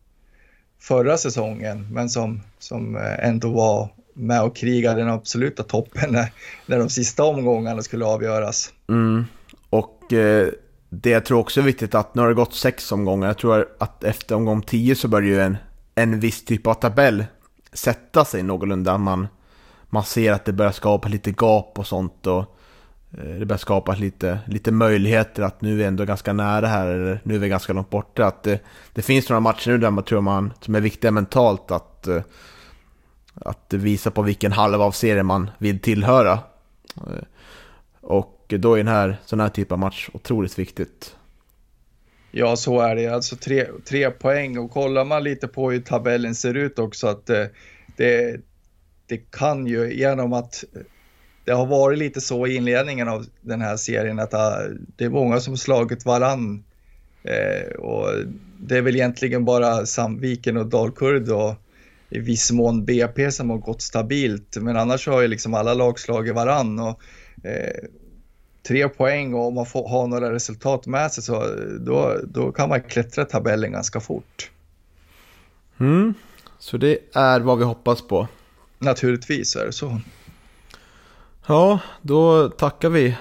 förra 0.80 1.18
säsongen, 1.18 1.88
men 1.92 2.10
som, 2.10 2.42
som 2.60 2.96
eh, 2.96 3.28
ändå 3.28 3.52
var 3.52 3.89
med 4.13 4.44
och 4.44 4.56
krigade 4.56 5.00
den 5.00 5.10
absoluta 5.10 5.63
toppen 5.63 6.12
när, 6.12 6.34
när 6.66 6.80
de 6.80 6.89
sista 6.89 7.24
omgångarna 7.24 7.82
skulle 7.82 8.06
avgöras. 8.06 8.74
Mm. 8.89 9.26
Och 9.70 10.13
eh, 10.13 10.48
det 10.89 11.10
jag 11.10 11.26
tror 11.26 11.39
också 11.39 11.60
är 11.60 11.63
viktigt 11.63 11.96
att 11.96 12.16
nu 12.16 12.22
har 12.22 12.30
det 12.30 12.36
gått 12.36 12.54
sex 12.54 12.92
omgångar. 12.92 13.28
Jag 13.28 13.38
tror 13.38 13.68
att 13.80 14.04
efter 14.04 14.36
omgång 14.36 14.62
tio 14.62 14.96
så 14.96 15.08
börjar 15.08 15.28
ju 15.28 15.42
en, 15.42 15.58
en 15.96 16.20
viss 16.20 16.46
typ 16.46 16.68
av 16.68 16.74
tabell 16.74 17.26
sätta 17.74 18.26
sig 18.26 18.44
någorlunda. 18.44 18.97
Man, 18.97 19.28
man 19.89 20.04
ser 20.04 20.32
att 20.32 20.45
det 20.45 20.54
börjar 20.54 20.72
skapa 20.72 21.08
lite 21.08 21.32
gap 21.32 21.80
och 21.80 21.88
sånt. 21.88 22.28
Och 22.28 22.58
Eh, 23.18 23.36
det 23.39 23.45
börjar 23.45 23.57
skapas 23.57 23.99
lite, 23.99 24.39
lite 24.45 24.72
möjligheter 24.72 25.43
att 25.43 25.61
nu 25.61 25.72
är 25.72 25.76
vi 25.76 25.84
ändå 25.84 26.05
ganska 26.05 26.34
nära 26.34 26.68
här. 26.68 26.88
Eller 26.88 27.20
nu 27.24 27.36
är 27.36 27.39
vi 27.39 27.49
ganska 27.49 27.74
långt 27.74 27.89
borta. 27.89 28.26
Att 28.26 28.43
det, 28.43 28.59
det 28.93 29.01
finns 29.01 29.30
några 29.30 29.39
matcher 29.39 29.72
nu 29.72 29.78
där 29.78 29.89
man 29.89 30.03
tror 30.03 30.22
man, 30.22 30.53
som 30.61 30.76
är 30.76 30.82
viktiga 30.82 31.11
mentalt. 31.11 31.72
Att, 31.72 32.07
eh, 32.07 32.22
att 33.36 33.74
visa 33.74 34.11
på 34.11 34.22
vilken 34.22 34.51
halva 34.51 34.86
av 34.86 34.91
serien 34.91 35.26
man 35.26 35.51
vill 35.57 35.80
tillhöra. 35.80 36.39
Eh, 36.97 37.24
och 38.01 38.53
då 38.57 38.74
är 38.74 38.78
den 38.78 38.88
här 38.88 39.18
sån 39.26 39.39
här 39.39 39.49
typ 39.49 39.72
av 39.72 39.80
match 39.80 40.09
otroligt 40.14 40.59
viktigt. 40.59 41.16
Ja, 42.32 42.55
så 42.55 42.80
är 42.80 42.95
det. 42.95 43.07
Alltså 43.07 43.36
tre, 43.36 43.68
tre 43.86 44.11
poäng 44.11 44.57
och 44.57 44.72
kollar 44.72 45.05
man 45.05 45.24
lite 45.24 45.47
på 45.47 45.72
hur 45.72 45.82
tabellen 45.82 46.36
ser 46.36 46.53
ut 46.53 46.80
också 46.80 47.07
att 47.07 47.26
det, 47.95 48.39
det 49.07 49.18
kan 49.32 49.68
ju 49.68 49.93
genom 49.93 50.34
att 50.34 50.64
det 51.46 51.52
har 51.52 51.66
varit 51.66 52.00
lite 52.00 52.22
så 52.22 52.48
i 52.48 52.56
inledningen 52.56 53.08
av 53.08 53.26
den 53.41 53.62
här 53.62 53.78
serien 53.78 54.20
att 54.20 54.32
det 54.96 55.06
är 55.06 55.10
många 55.10 55.39
som 55.39 55.58
slagit 55.58 56.06
varann. 56.06 56.64
Eh, 57.24 57.76
och 57.76 58.08
det 58.58 58.78
är 58.78 58.82
väl 58.82 58.96
egentligen 58.96 59.46
bara 59.46 59.86
Sandviken 59.86 60.58
och 60.58 60.66
Dalkurd 60.66 61.30
och 61.30 61.56
i 62.10 62.20
viss 62.20 62.52
mån 62.52 62.86
BP 62.86 63.32
som 63.32 63.50
har 63.50 63.58
gått 63.58 63.82
stabilt. 63.82 64.58
Men 64.62 64.78
annars 64.78 65.08
har 65.08 65.22
ju 65.22 65.28
liksom 65.28 65.54
alla 65.54 65.74
lag 65.74 66.00
slagit 66.00 66.36
varann. 66.36 66.80
Och, 66.80 67.02
eh, 67.44 67.84
tre 68.68 68.89
poäng 68.89 69.34
och 69.34 69.48
om 69.48 69.54
man 69.54 69.66
får 69.66 69.89
ha 69.89 70.08
några 70.08 70.34
resultat 70.34 70.86
med 70.86 71.12
sig 71.12 71.24
så 71.24 71.46
då, 71.80 72.18
då 72.24 72.52
kan 72.52 72.70
man 72.70 72.82
klättra 72.82 73.26
tabellen 73.26 73.72
ganska 73.72 74.00
fort. 74.00 74.52
Mm. 75.80 76.14
Så 76.60 76.78
det 76.78 76.98
är 77.14 77.39
vad 77.39 77.58
vi 77.58 77.64
hoppas 77.64 78.08
på. 78.08 78.28
Naturligtvis 78.80 79.56
är 79.56 79.66
det 79.66 79.72
så. 79.72 80.00
Ja, 81.48 81.80
då 82.02 82.50
tackar 82.50 82.89
vi 82.89 83.18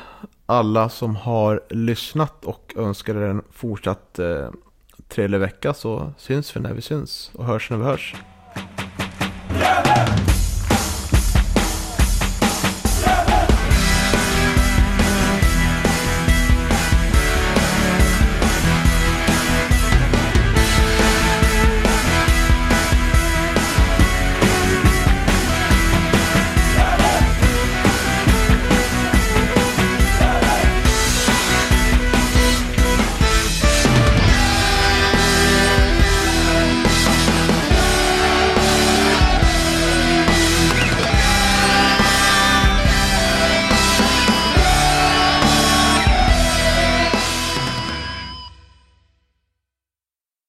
alla 0.46 0.88
som 0.88 1.16
har 1.16 1.60
lyssnat 1.70 2.44
och 2.44 2.74
önskar 2.76 3.14
er 3.14 3.28
en 3.28 3.42
fortsatt 3.52 4.18
eh, 4.18 4.48
trevlig 5.08 5.38
vecka 5.38 5.74
så 5.74 6.12
syns 6.18 6.56
vi 6.56 6.60
när 6.60 6.72
vi 6.72 6.82
syns 6.82 7.30
och 7.34 7.44
hörs 7.44 7.70
när 7.70 7.76
vi 7.76 7.84
hörs. 7.84 8.14
Jävlar! 9.60 10.31